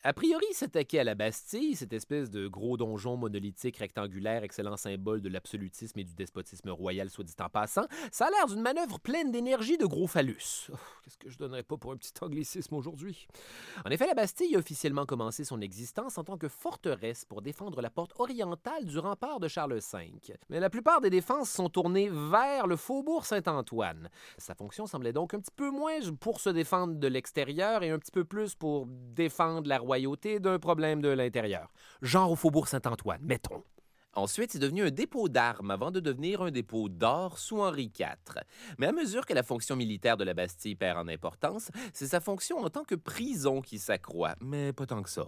[0.08, 5.20] A priori, s'attaquer à la Bastille, cette espèce de gros donjon monolithique rectangulaire, excellent symbole
[5.20, 9.02] de l'absolutisme et du despotisme royal, soit dit en passant, ça a l'air d'une manœuvre
[9.02, 10.70] pleine d'énergie de gros phallus.
[10.72, 13.28] Oh, Qu'est-ce que je donnerais pas pour un petit anglicisme aujourd'hui?
[13.86, 17.82] En effet, la Bastille a officiellement commencé son existence en tant que forteresse pour défendre
[17.82, 20.14] la porte orientale du rempart de Charles V.
[20.50, 24.10] Mais la plupart des défenses sont tournées vers le faubourg Saint-Antoine.
[24.38, 28.00] Sa fonction semblait donc un petit peu moins pour se défendre de l'extérieur et un
[28.00, 29.97] petit peu plus pour défendre la royauté
[30.40, 31.72] d'un problème de l'intérieur.
[32.02, 33.64] Genre au faubourg Saint-Antoine, mettons.
[34.14, 38.42] Ensuite, c'est devenu un dépôt d'armes avant de devenir un dépôt d'or sous Henri IV.
[38.80, 42.20] Mais à mesure que la fonction militaire de la Bastille perd en importance, c'est sa
[42.20, 45.28] fonction en tant que prison qui s'accroît, mais pas tant que ça.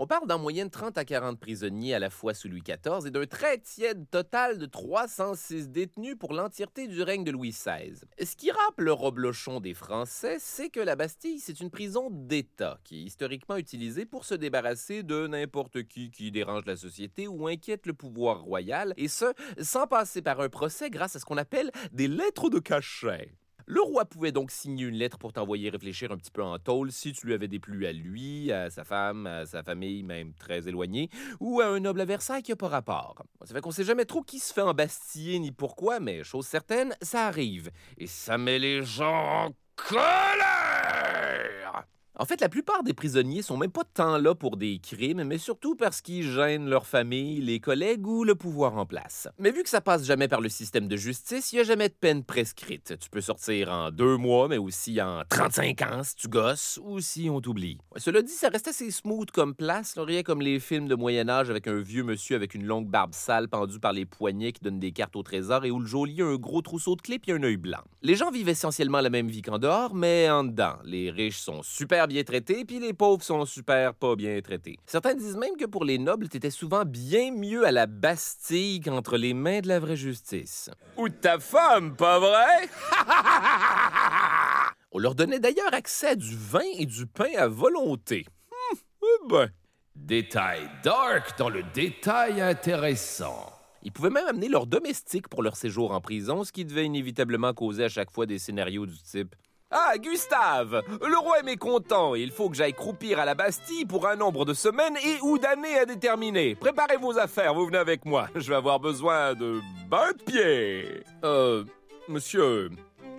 [0.00, 3.10] On parle d'en moyenne 30 à 40 prisonniers à la fois sous Louis XIV et
[3.10, 7.94] d'un très tiède total de 306 détenus pour l'entièreté du règne de Louis XVI.
[8.22, 12.78] Ce qui rappelle le reblochon des Français, c'est que la Bastille, c'est une prison d'État
[12.84, 17.48] qui est historiquement utilisée pour se débarrasser de n'importe qui qui dérange la société ou
[17.48, 21.38] inquiète le pouvoir royal, et ce, sans passer par un procès grâce à ce qu'on
[21.38, 23.34] appelle des lettres de cachet.
[23.70, 26.90] Le roi pouvait donc signer une lettre pour t'envoyer réfléchir un petit peu en tôle
[26.90, 30.68] si tu lui avais déplu à lui, à sa femme, à sa famille, même très
[30.68, 33.22] éloignée, ou à un noble à Versailles qui n'a pas rapport.
[33.44, 36.96] Ça fait qu'on sait jamais trop qui se fait embastiller ni pourquoi, mais chose certaine,
[37.02, 37.70] ça arrive.
[37.98, 41.84] Et ça met les gens en colère!
[42.20, 45.38] En fait, la plupart des prisonniers sont même pas tant là pour des crimes, mais
[45.38, 49.28] surtout parce qu'ils gênent leur famille, les collègues ou le pouvoir en place.
[49.38, 51.88] Mais vu que ça passe jamais par le système de justice, il n'y a jamais
[51.88, 52.98] de peine prescrite.
[52.98, 56.98] Tu peux sortir en deux mois, mais aussi en 35 ans si tu gosses ou
[56.98, 57.78] si on t'oublie.
[57.94, 61.50] Cela dit, ça reste assez smooth comme place, là, rien comme les films de Moyen-Âge
[61.50, 64.80] avec un vieux monsieur avec une longue barbe sale pendue par les poignets qui donne
[64.80, 67.32] des cartes au trésor et où le geôlier a un gros trousseau de clés et
[67.32, 67.84] un œil blanc.
[68.02, 70.74] Les gens vivent essentiellement la même vie qu'en dehors, mais en dedans.
[70.82, 74.78] Les riches sont super bien traités, puis les pauvres sont super pas bien traités.
[74.86, 79.16] Certains disent même que pour les nobles, t'étais souvent bien mieux à la Bastille qu'entre
[79.16, 80.70] les mains de la vraie justice.
[80.96, 82.68] Ou de ta femme, pas vrai?
[84.92, 88.26] On leur donnait d'ailleurs accès à du vin et du pain à volonté.
[88.50, 89.50] Hum, eh ben.
[89.94, 93.52] Détail dark dans le détail intéressant.
[93.82, 97.52] Ils pouvaient même amener leurs domestiques pour leur séjour en prison, ce qui devait inévitablement
[97.52, 99.34] causer à chaque fois des scénarios du type
[99.70, 104.06] ah, Gustave, le roi est mécontent il faut que j'aille croupir à la Bastille pour
[104.08, 106.54] un nombre de semaines et ou d'années à déterminer.
[106.54, 108.28] Préparez vos affaires, vous venez avec moi.
[108.34, 111.02] Je vais avoir besoin de bain de pied.
[111.24, 111.64] Euh,
[112.08, 112.70] monsieur,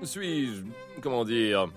[0.02, 0.64] suis-je,
[1.02, 1.68] comment dire,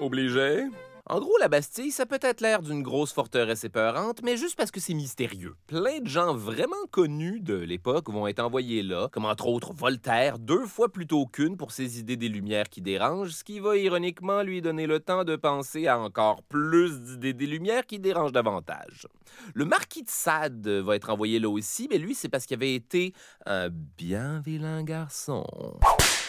[0.00, 0.64] obligé?
[1.06, 4.70] En gros, la Bastille, ça peut être l'air d'une grosse forteresse épeurante, mais juste parce
[4.70, 5.54] que c'est mystérieux.
[5.66, 10.38] Plein de gens vraiment connus de l'époque vont être envoyés là, comme entre autres Voltaire,
[10.38, 14.42] deux fois plutôt qu'une pour ses idées des Lumières qui dérangent, ce qui va ironiquement
[14.42, 19.06] lui donner le temps de penser à encore plus d'idées des Lumières qui dérangent davantage.
[19.54, 22.74] Le marquis de Sade va être envoyé là aussi, mais lui, c'est parce qu'il avait
[22.74, 23.14] été
[23.46, 25.44] un bien vilain garçon.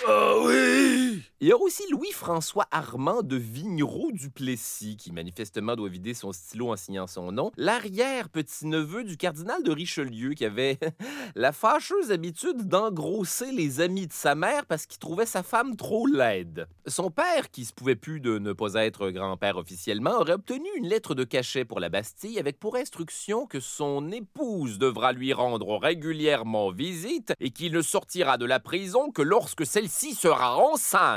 [0.08, 1.11] Oh oui!
[1.40, 6.76] Il y a aussi Louis-François Armand de Vignereau-Duplessis, qui manifestement doit vider son stylo en
[6.76, 10.78] signant son nom, l'arrière-petit-neveu du cardinal de Richelieu, qui avait
[11.36, 16.06] la fâcheuse habitude d'engrosser les amis de sa mère parce qu'il trouvait sa femme trop
[16.06, 16.68] laide.
[16.88, 20.88] Son père, qui se pouvait plus de ne pas être grand-père officiellement, aurait obtenu une
[20.88, 25.78] lettre de cachet pour la Bastille avec pour instruction que son épouse devra lui rendre
[25.78, 31.11] régulièrement visite et qu'il ne sortira de la prison que lorsque celle-ci sera enceinte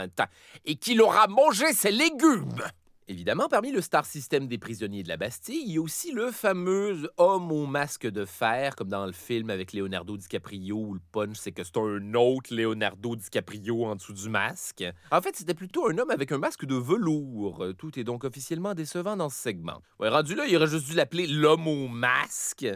[0.65, 2.63] et qu'il aura mangé ses légumes.
[3.07, 6.31] Évidemment, parmi le star system des prisonniers de la Bastille, il y a aussi le
[6.31, 11.01] fameux homme au masque de fer, comme dans le film avec Leonardo DiCaprio, où le
[11.13, 14.83] punch, c'est que c'est un autre Leonardo DiCaprio en dessous du masque.
[15.13, 17.63] En fait, c'était plutôt un homme avec un masque de velours.
[17.77, 19.83] Tout est donc officiellement décevant dans ce segment.
[20.01, 22.67] Ouais, rendu là, il aurait juste dû l'appeler l'homme au masque.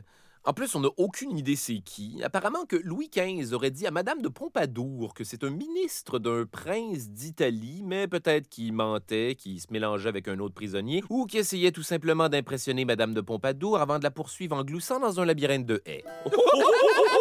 [0.49, 2.23] En plus, on n'a aucune idée c'est qui.
[2.25, 6.47] Apparemment que Louis XV aurait dit à Madame de Pompadour que c'est un ministre d'un
[6.47, 11.41] prince d'Italie, mais peut-être qu'il mentait, qu'il se mélangeait avec un autre prisonnier, ou qu'il
[11.41, 15.27] essayait tout simplement d'impressionner Madame de Pompadour avant de la poursuivre en gloussant dans un
[15.27, 16.03] labyrinthe de haies.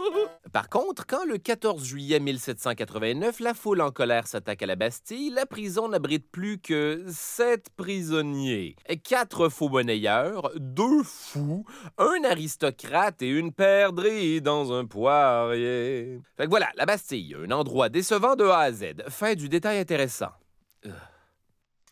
[0.52, 5.30] Par contre, quand le 14 juillet 1789, la foule en colère s'attaque à la Bastille,
[5.30, 11.64] la prison n'abrite plus que sept prisonniers, quatre faux-monnayeurs, deux fous,
[11.98, 16.20] un aristocrate et une perdrix dans un poirier.
[16.36, 18.84] Fait que voilà, la Bastille, un endroit décevant de A à Z.
[19.08, 20.30] Fin du détail intéressant.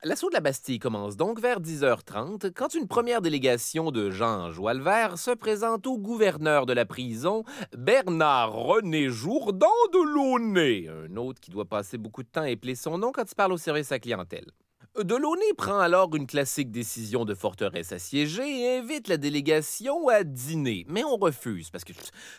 [0.05, 5.19] L'assaut de la Bastille commence donc vers 10h30 quand une première délégation de Jean Joalvert
[5.19, 7.43] se présente au gouverneur de la prison,
[7.77, 12.77] Bernard René Jourdan de Launay, un autre qui doit passer beaucoup de temps à épeler
[12.77, 14.47] son nom quand il parle au service à clientèle.
[14.97, 20.87] Delaunay prend alors une classique décision de forteresse assiégée et invite la délégation à dîner.
[20.89, 21.93] Mais on refuse parce que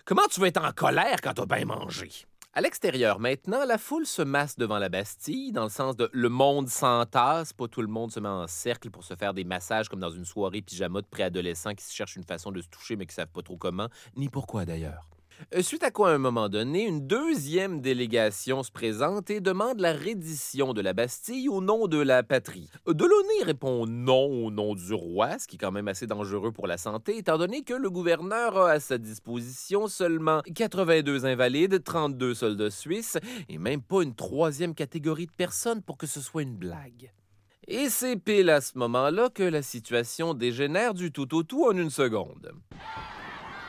[0.06, 2.10] comment tu veux être en colère quand t'as bien mangé?
[2.54, 6.30] À l'extérieur, maintenant, la foule se masse devant la Bastille, dans le sens de le
[6.30, 9.88] monde s'entasse, pas tout le monde se met en cercle pour se faire des massages
[9.88, 12.96] comme dans une soirée pyjama de préadolescents qui se cherchent une façon de se toucher
[12.96, 13.88] mais qui savent pas trop comment,
[14.18, 15.06] ni pourquoi d'ailleurs.
[15.56, 19.80] Euh, Suite à quoi, à un moment donné, une deuxième délégation se présente et demande
[19.80, 22.70] la reddition de la Bastille au nom de la patrie.
[22.88, 26.68] Delaunay répond non au nom du roi, ce qui est quand même assez dangereux pour
[26.68, 32.34] la santé, étant donné que le gouverneur a à sa disposition seulement 82 invalides, 32
[32.34, 33.18] soldats suisses,
[33.48, 37.12] et même pas une troisième catégorie de personnes pour que ce soit une blague.
[37.68, 41.78] Et c'est pile à ce moment-là que la situation dégénère du tout au tout en
[41.78, 42.52] une seconde.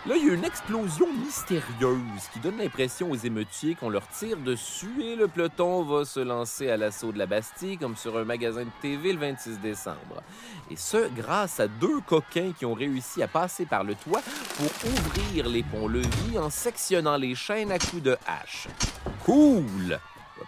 [0.07, 2.01] Là, il y a une explosion mystérieuse
[2.32, 6.70] qui donne l'impression aux émeutiers qu'on leur tire dessus et le peloton va se lancer
[6.70, 10.22] à l'assaut de la Bastille comme sur un magasin de TV le 26 décembre.
[10.70, 14.22] Et ce, grâce à deux coquins qui ont réussi à passer par le toit
[14.57, 18.68] pour ouvrir les ponts-levis en sectionnant les chaînes à coups de hache.
[19.26, 19.98] Cool!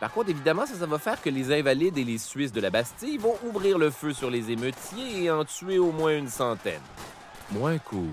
[0.01, 2.71] Par contre, évidemment, ça, ça va faire que les Invalides et les Suisses de la
[2.71, 6.81] Bastille vont ouvrir le feu sur les émeutiers et en tuer au moins une centaine.
[7.51, 8.09] Moins cool.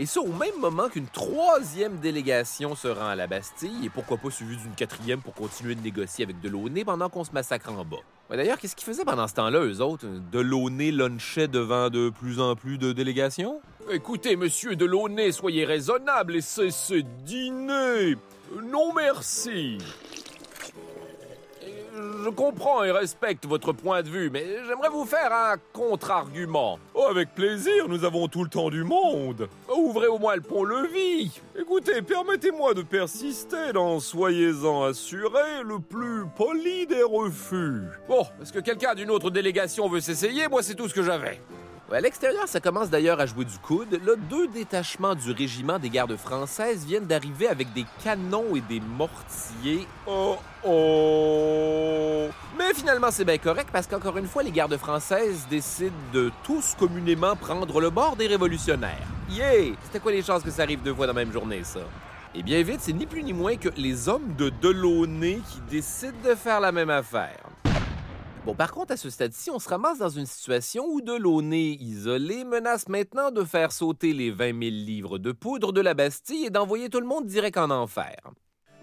[0.00, 4.16] Et ça au même moment qu'une troisième délégation se rend à la Bastille, et pourquoi
[4.16, 7.84] pas suivi d'une quatrième pour continuer de négocier avec Delaunay pendant qu'on se massacre en
[7.84, 7.96] bas.
[8.30, 10.06] D'ailleurs, qu'est-ce qu'ils faisaient pendant ce temps-là, eux autres?
[10.30, 13.60] Delaunay lunchait devant de plus en plus de délégations?
[13.90, 18.16] Écoutez, monsieur Delaunay, soyez raisonnable et cessez de dîner.
[18.70, 19.78] Non, merci.
[22.24, 26.78] Je comprends et respecte votre point de vue, mais j'aimerais vous faire un contre-argument.
[26.94, 29.48] Oh, avec plaisir, nous avons tout le temps du monde.
[29.74, 31.40] Ouvrez au moins le pont-levis.
[31.58, 37.82] Écoutez, permettez-moi de persister dans soyez-en assuré le plus poli des refus.
[38.08, 40.46] Bon, est-ce que quelqu'un d'une autre délégation veut s'essayer?
[40.48, 41.40] Moi, c'est tout ce que j'avais.
[41.90, 43.98] À l'extérieur, ça commence d'ailleurs à jouer du coude.
[44.04, 48.78] Là, deux détachements du régiment des gardes françaises viennent d'arriver avec des canons et des
[48.78, 49.86] mortiers.
[50.06, 50.36] Oh
[50.66, 52.28] oh
[52.58, 56.76] Mais finalement, c'est bien correct parce qu'encore une fois, les gardes françaises décident de tous
[56.78, 59.08] communément prendre le bord des révolutionnaires.
[59.30, 59.74] Yeah!
[59.84, 61.80] C'était quoi les chances que ça arrive deux fois dans la même journée, ça?
[62.34, 66.12] Et bien vite, c'est ni plus ni moins que les hommes de Delaunay qui décident
[66.22, 67.47] de faire la même affaire.
[68.44, 72.44] Bon, par contre, à ce stade-ci, on se ramasse dans une situation où Delaunay, isolé,
[72.44, 76.50] menace maintenant de faire sauter les 20 000 livres de poudre de la Bastille et
[76.50, 78.16] d'envoyer tout le monde direct en enfer.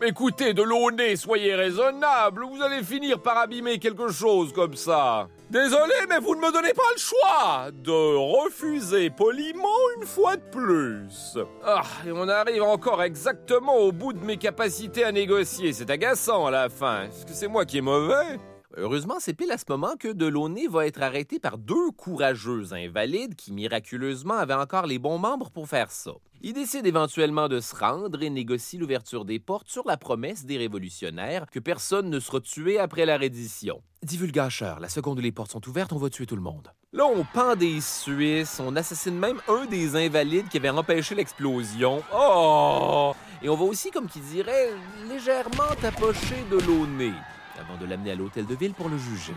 [0.03, 5.29] Écoutez, Delaunay, soyez raisonnable, vous allez finir par abîmer quelque chose comme ça.
[5.49, 10.43] Désolé, mais vous ne me donnez pas le choix de refuser poliment une fois de
[10.51, 11.37] plus.
[11.63, 15.71] Ah, et on arrive encore exactement au bout de mes capacités à négocier.
[15.71, 17.03] C'est agaçant à la fin.
[17.03, 18.37] Est-ce que c'est moi qui est mauvais?
[18.77, 23.35] Heureusement, c'est pile à ce moment que Delaunay va être arrêté par deux courageux invalides
[23.35, 26.11] qui, miraculeusement, avaient encore les bons membres pour faire ça.
[26.41, 30.57] Il décide éventuellement de se rendre et négocie l'ouverture des portes sur la promesse des
[30.57, 33.81] révolutionnaires que personne ne sera tué après la reddition.
[34.03, 36.69] Divulgacheur, la seconde où les portes sont ouvertes, on va tuer tout le monde.
[36.91, 42.03] Là, on pend des Suisses, on assassine même un des invalides qui avait empêché l'explosion.
[42.13, 43.13] Oh!
[43.41, 44.73] Et on va aussi, comme qui dirait,
[45.07, 47.13] légèrement tapocher Delaunay
[47.59, 49.33] avant de l'amener à l'hôtel de ville pour le juger.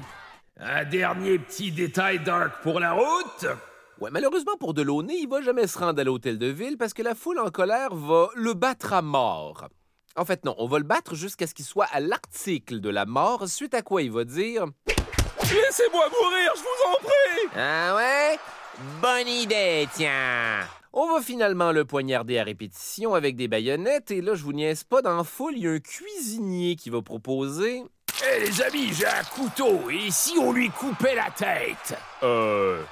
[0.61, 3.47] Un dernier petit détail dark pour la route.
[4.01, 7.03] Ouais, malheureusement pour Delaunay, il va jamais se rendre à l'hôtel de ville parce que
[7.03, 9.69] la foule en colère va le battre à mort.
[10.17, 13.07] En fait, non, on va le battre jusqu'à ce qu'il soit à l'article de la
[13.07, 14.67] mort, suite à quoi il va dire
[15.43, 17.49] Laissez-moi mourir, je vous en prie!
[17.57, 18.39] Ah ouais?
[19.01, 20.61] Bonne idée, tiens!
[20.93, 24.85] On va finalement le poignarder à répétition avec des baïonnettes, et là, je vous niaise
[24.85, 27.83] pas, dans la foule, il y a un cuisinier qui va proposer
[28.21, 31.97] Eh les amis, j'ai un couteau, et si on lui coupait la tête?
[32.25, 32.83] Euh.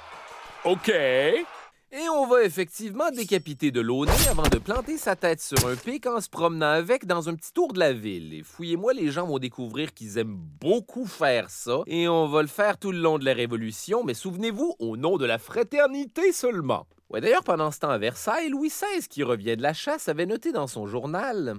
[0.63, 0.87] Ok.
[0.89, 6.05] Et on va effectivement décapiter de Delaunay avant de planter sa tête sur un pic
[6.05, 8.33] en se promenant avec dans un petit tour de la ville.
[8.35, 11.81] Et fouillez-moi, les gens vont découvrir qu'ils aiment beaucoup faire ça.
[11.87, 15.17] Et on va le faire tout le long de la Révolution, mais souvenez-vous, au nom
[15.17, 16.87] de la fraternité seulement.
[17.09, 20.25] Ouais, d'ailleurs, pendant ce temps à Versailles, Louis XVI, qui revient de la chasse, avait
[20.25, 21.55] noté dans son journal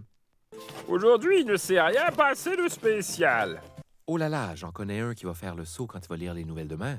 [0.88, 3.60] Aujourd'hui, il ne s'est rien passé de spécial.
[4.06, 6.32] Oh là là, j'en connais un qui va faire le saut quand il va lire
[6.32, 6.98] les nouvelles demain.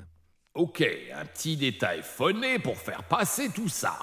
[0.54, 3.98] Ok, un petit détail phoné pour faire passer tout ça.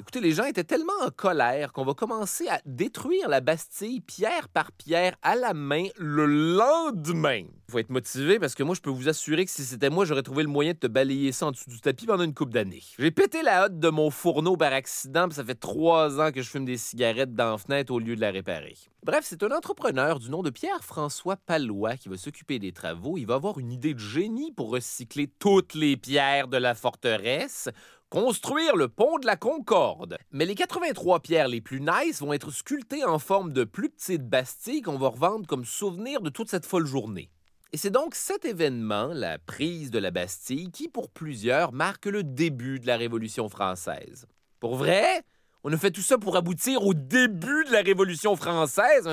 [0.00, 4.48] Écoutez, les gens étaient tellement en colère qu'on va commencer à détruire la Bastille pierre
[4.48, 7.44] par pierre à la main le lendemain.
[7.70, 10.22] Faut être motivé parce que moi, je peux vous assurer que si c'était moi, j'aurais
[10.22, 12.82] trouvé le moyen de te balayer ça en dessous du tapis pendant une coupe d'années.
[12.98, 16.40] J'ai pété la hotte de mon fourneau par accident, puis ça fait trois ans que
[16.40, 18.78] je fume des cigarettes dans la fenêtre au lieu de la réparer.
[19.04, 23.18] Bref, c'est un entrepreneur du nom de Pierre-François Palois qui va s'occuper des travaux.
[23.18, 27.68] Il va avoir une idée de génie pour recycler toutes les pierres de la forteresse
[28.10, 30.18] construire le pont de la Concorde.
[30.32, 34.28] Mais les 83 pierres les plus nice vont être sculptées en forme de plus petites
[34.28, 37.30] bastilles qu'on va revendre comme souvenir de toute cette folle journée.
[37.72, 42.24] Et c'est donc cet événement, la prise de la Bastille, qui pour plusieurs marque le
[42.24, 44.26] début de la Révolution française.
[44.58, 45.22] Pour vrai,
[45.62, 49.08] on a fait tout ça pour aboutir au début de la Révolution française.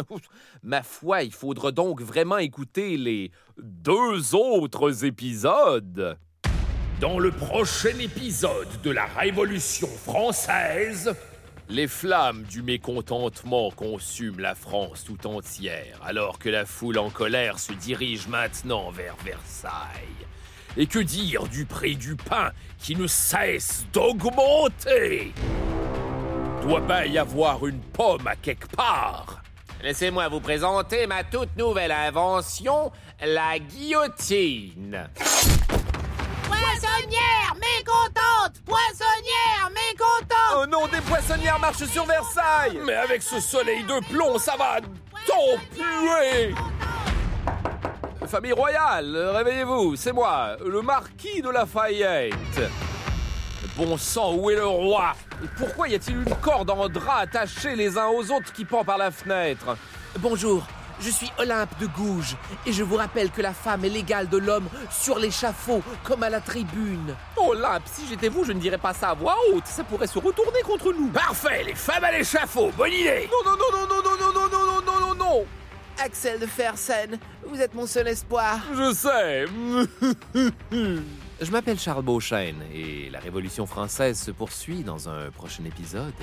[0.64, 6.18] Ma foi, il faudra donc vraiment écouter les deux autres épisodes.
[7.00, 11.14] Dans le prochain épisode de la Révolution française,
[11.70, 17.60] les flammes du mécontentement consument la France tout entière, alors que la foule en colère
[17.60, 20.26] se dirige maintenant vers Versailles.
[20.76, 25.34] Et que dire du prix du pain qui ne cesse d'augmenter?
[26.64, 29.44] Doit bien y avoir une pomme à quelque part?
[29.84, 32.92] Laissez-moi vous présenter ma toute nouvelle invention,
[33.24, 35.08] la guillotine.
[36.78, 42.80] Poissonnière mécontente Poissonnière mécontente Oh non, des poissonnières marchent sur Versailles!
[42.86, 44.80] Mais avec ce soleil de plomb, ça va
[45.26, 46.54] t'en puer
[48.28, 52.62] Famille royale, réveillez-vous, c'est moi, le marquis de Lafayette.
[53.76, 55.14] Bon sang, où est le roi?
[55.44, 58.84] Et pourquoi y a-t-il une corde en drap attachée les uns aux autres qui pend
[58.84, 59.78] par la fenêtre?
[60.20, 60.68] Bonjour,
[61.00, 62.36] je suis Olympe de Gouges
[62.66, 66.30] et je vous rappelle que la femme est l'égale de l'homme sur l'échafaud comme à
[66.30, 67.16] la tribune.
[67.38, 70.20] Olympe, si j'étais vous, je ne dirais pas ça à voix haute, ça pourrait se
[70.20, 71.08] retourner contre nous.
[71.10, 74.66] Parfait, les femmes à l'échafaud, bonne idée Non, non, non, non, non, non, non, non,
[74.66, 75.46] non, non, non, non
[76.00, 77.18] Axel de Fersen,
[77.48, 78.60] vous êtes mon seul espoir.
[78.76, 79.46] Je sais
[81.42, 86.14] Je m'appelle Charles Beauchesne et la Révolution française se poursuit dans un prochain épisode.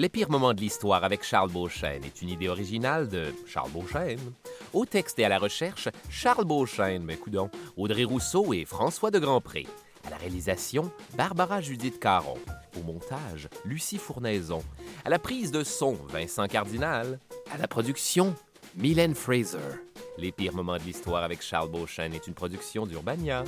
[0.00, 4.32] Les pires moments de l'histoire avec Charles Beauchesne est une idée originale de Charles Beauchesne.
[4.72, 9.18] Au texte et à la recherche, Charles Beauchesne, mais coudon, Audrey Rousseau et François de
[9.18, 9.66] Grandpré.
[10.06, 12.38] À la réalisation, Barbara Judith Caron.
[12.78, 14.62] Au montage, Lucie Fournaison.
[15.04, 17.18] À la prise de son, Vincent Cardinal.
[17.52, 18.34] À la production,
[18.76, 19.58] Mylène Fraser.
[20.16, 23.44] Les pires moments de l'histoire avec Charles Beauchesne est une production d'Urbania.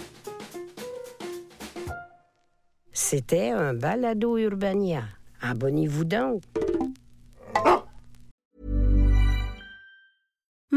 [2.93, 5.05] C'était un balado Urbania.
[5.43, 6.43] Abonnez-vous donc.